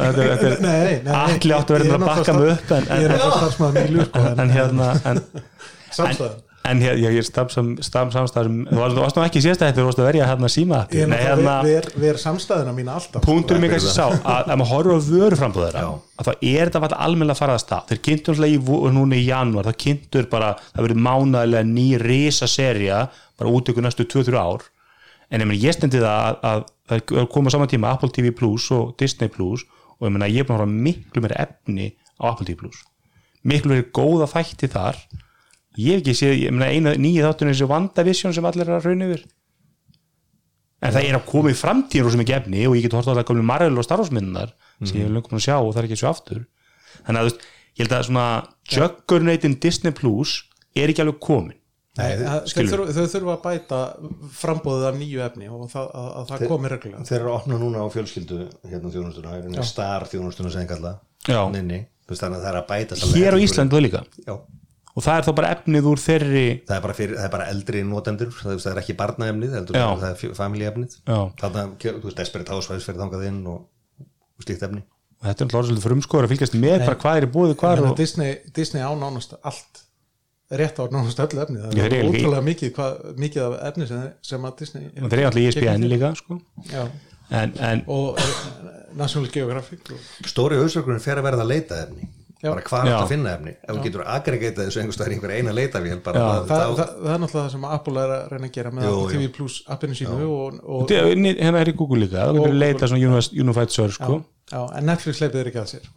[5.96, 6.30] þetta,
[6.68, 9.42] að ég að en, Ég sko, ég er stam, stam samstæðum þú varst- nú ekki
[9.44, 12.20] síðast að þetta þú varst að verja hérna síma Ég er Nei, náttúrulega hérna, er
[12.24, 15.92] samstæðina mína alltaf punkturinn mig kannski sá að ef maður horfur á vöruframbóð þeirra Já.
[16.18, 17.84] að þá er þetta alltaf almennilega að fara að stað.
[17.92, 21.88] Þeir kynntu náttúrulega í vo- núna í janúar það kynntur bara, það verið mánæðilega ný
[22.02, 23.00] risa serja,
[23.38, 24.62] bara út ykkur næstu 2-3 ár.
[25.32, 28.96] En ég, ég stendi það að, að það koma saman tíma Apple TV Plus og
[28.98, 29.66] Disney Plus
[30.00, 31.90] og ég, meni, ég er búin að horfa miklu meira efni
[32.22, 32.80] á Apple TV Plus.
[33.44, 34.96] Miklu meira góða þætti þar
[35.78, 38.88] ég hef ekki séð, ég meina eina nýja þáttunum þessi WandaVision sem allir er að
[38.90, 39.26] raun yfir.
[40.86, 43.12] En það er að koma í framtíðin rosa mikið efni og ég get hort á
[43.12, 44.52] það að koma í Marvel og Star Wars myndunar
[44.86, 46.44] sem ég hef löngum að sjá og það er ekki svo aftur.
[47.08, 47.48] Þannig að þú veist,
[47.78, 48.26] ég held að svona
[48.76, 50.36] Juggernautin Disney Plus
[50.78, 51.56] er ekki alveg komin.
[51.98, 53.78] Nei, það- þau, þurfa, þau þurfa að bæta
[54.38, 57.06] frambóðið af nýju efni og það, að, að það komi reglulega.
[57.10, 58.38] þeir eru að opna núna á fjölskyldu
[58.70, 60.92] hérna þjónustuna, það er star þjónustuna sem ég kalla.
[61.26, 61.40] Já.
[61.56, 64.04] Ninni, þú veist þannig að það er að bæta hér á Íslandi það líka.
[64.30, 64.36] Já,
[64.98, 67.48] og það er þá bara efnið úr þeirri það er bara, fyrir, það er bara
[67.54, 71.18] eldri notendur það, er- það er ekki barnaefnið, það er familíefnið Já.
[71.42, 73.60] þannig að þú veist, Desperate Housewives fyrir þangað inn og,
[74.08, 74.82] og slíkt efni.
[75.18, 77.76] Og þetta er náttúrulega svolítið frumskóður að fylgjast með bara hvað er í búið hvað
[77.80, 79.80] Menna, og Disney, Disney á nánast allt
[80.62, 81.62] rétt á nánast öllu efni.
[81.62, 85.30] Það er ótrúlega mikið, hvað, mikið af efni sem, sem að Disney og þeir eru
[85.32, 86.38] alltaf ISBN líka sko.
[86.70, 86.84] Já,
[87.42, 88.38] en, en og uh,
[89.02, 92.08] National Geographic og, Stóri hausverkurinn fer að verða að leita efni
[92.44, 92.50] Já.
[92.54, 92.98] bara hvað er Já.
[93.02, 96.44] að finna efni ef þú getur aggregatað þessu einhverstaðar í einhver eina leitavél það, það,
[96.48, 98.92] þá, það, það er náttúrulega það sem Apple er að reyna að gera með.
[99.14, 102.38] TV Plus appinu sínu og, og, Þetta er- hérna er í Google líka það Og-
[102.44, 104.22] getur leita svona Unified- Unified Search sko.
[104.52, 105.90] já, en Netflix leipið er ekki að sér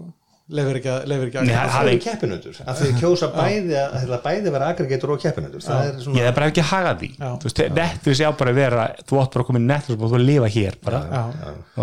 [0.51, 3.77] leifir ekki að, leifir ekki að Nei, Það er keppinautur, af því að kjósa bæði
[3.81, 6.69] að að bæði vera aggregator og keppinautur það er ég svona er bara ekki að
[6.71, 7.11] haga því.
[7.15, 7.29] Já.
[7.31, 10.19] þú veist, Netflix á bara vera þú átt bara að koma í Netflix og þú
[10.19, 11.01] að lifa hér bara.
[11.11, 11.23] Já.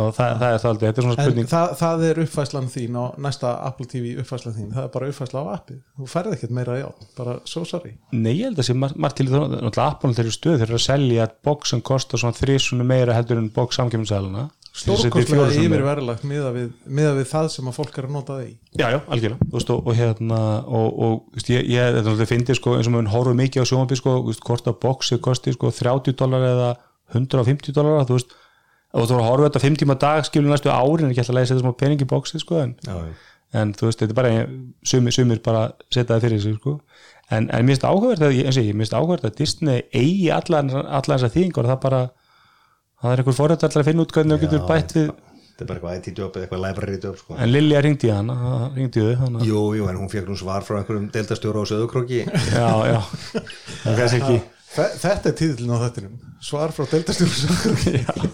[0.01, 1.49] og það, það er það aldrei, þetta er svona spurning.
[1.53, 5.43] það, það er uppfæslan þín og næsta Apple TV uppfæslan þín, það er bara uppfæsla
[5.43, 5.81] á appið.
[5.97, 7.95] Þú færði ekkert meira í á, bara so sorry.
[8.15, 10.79] Nei, ég held að sé margt til það náttúrulega Apple þeir eru stöð þeir eru
[10.79, 14.47] að selja box sem kostar svona þrísunum meira heldur en box samkjömsæluna
[14.77, 18.47] stórkostlega yfir verðlagt miða við, miða við það sem að fólk er að nota það
[18.47, 18.51] í.
[18.77, 22.03] Já, já, algjörlega, þú veist, og, og hérna og, og þú veist, ég, ég þetta
[22.03, 24.77] náttúrulega fyndi sko, eins og maður horfum mikið á sjónvarpi sko, þú veist, hvort að
[24.85, 26.69] boxi kosti sko 30 dólar eða
[27.15, 28.37] 150 dólar þú veist,
[28.93, 31.39] og þú voru að horfa þetta 5 tíma dag skilur næstu árin, ekki alltaf að
[31.39, 32.75] leiða setja smá pening í boxi sko, en,
[33.57, 34.33] en þú veist, þetta er bara
[34.87, 36.77] sumir, sumir bara setja það fyrir sig sko.
[37.27, 40.29] En, en mér finnst áhugavert að, eins og ég, mér finnst áhugavert að Disney eigi
[40.31, 42.01] allar, allar þessar þýðingar og það bara
[43.01, 45.07] það er einhver forrætt allar að finna út hvernig það getur bætt við
[45.57, 47.37] þetta er bara eitthvað IT-job eða eitthvað library job sko.
[47.41, 48.35] en Lilja ringdi hana,
[48.75, 49.39] ringdi þau hana.
[49.47, 52.99] Jú, jú, en hún fekk nú svar frá einhverjum deildastjóra á Söðukróki já, já,
[53.83, 54.37] það kannski ekki.
[54.77, 58.27] Þe- Þetta er tíðlinn á þettinum svar frá deildastjóru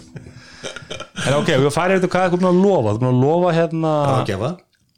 [1.24, 2.92] En ok, við farum eftir hvað þú er búin að lofa.
[2.94, 4.50] Þú búin að lofa hérna Ráðgjafa.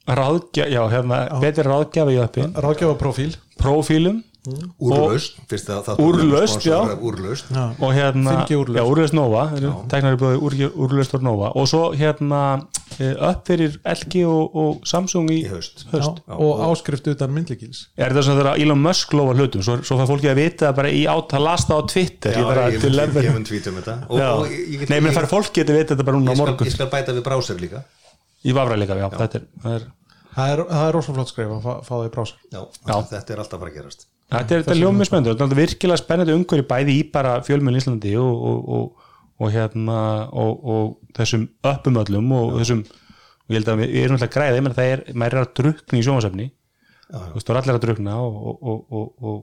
[0.07, 6.65] Ráðgja, Já, hérna, betri ráðgjafa í öppin ráðgjafa profíl Prófílum Úrlaust, fyrst að það Úrlaust,
[6.67, 6.77] já.
[6.97, 8.79] Úrlaust og hérna 5G úrlausn.
[8.79, 9.43] Já, úrlaust Nova
[9.91, 11.51] Teknari úr, úrlaust og Nova.
[11.59, 12.43] Og svo hérna
[13.01, 15.87] eh, upp fyrir LG og, og Samsung í, í haust.
[15.93, 16.23] haust.
[16.37, 19.67] Og áskrift utan myndlikils Er þetta svona þegar Elon Musk lofa hlutum?
[19.67, 22.47] Svo, svo fær fólki að vita það bara í át að lasta á Twitter Já,
[22.47, 23.99] Ég bara mun tweeta um þetta.
[24.09, 24.31] Og, Já.
[24.33, 26.53] og ég, ég, Nei, menn fær fólki að vita þetta bara núna á ég, skal,
[26.53, 26.71] morgun.
[26.71, 27.85] ég skal bæta við browser líka.
[28.47, 29.87] Í vafra líka, já, þetta er, það er
[30.37, 32.97] það er, það er rosa flott skrif að fá, það í brásar Já, Já.
[33.13, 34.75] þetta er alltaf að gerast Þetta er, þetta
[35.07, 39.53] spennandi, þetta er virkilega spennandi umhverju bæði í bara fjölmjörn Íslandi og, og, og, og
[39.55, 39.99] hérna
[40.35, 42.81] og, og þessum öppum öllum og þessum,
[43.47, 46.01] og ég held að við erum alltaf ég meina það er, maður er að drukna
[46.01, 46.49] í já.
[47.13, 49.39] þú veist, það er allir að drukna og, og, og, og,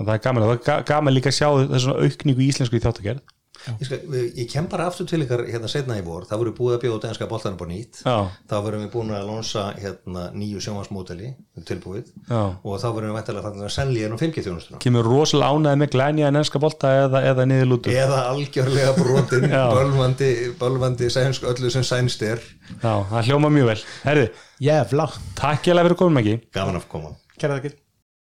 [0.00, 2.80] og það er gaman, það er ga- gaman líka að sjá þessum aukningu í íslensku
[2.80, 3.35] í þáttagerð
[3.66, 3.98] Ég, skal,
[4.36, 7.00] ég kem bara aftur til ykkar hérna setna í vor, það voru búið að bjóða
[7.06, 8.16] danska boltanum på nýtt, Já.
[8.50, 11.32] þá vorum við búin að lonsa hérna nýju sjónvarsmódeli
[11.66, 12.12] tilbúið.
[12.28, 12.42] Já.
[12.62, 16.40] og þá vorum við að selja hérna 5G þjónustuna kemur rosalega ánæði með glænja en
[16.42, 22.22] ennska bolta eða, eða niður lútur eða algjörlega brotin bölvandi, bölvandi sænsk, öllu sem sænst
[22.26, 22.42] er.
[22.82, 23.80] Já, það hljóma mjög vel.
[24.04, 24.28] Herði,
[24.66, 27.16] Jævla, takk ég alveg fyrir komum ekki gaman að koma.
[27.36, 27.76] Kæra þakkir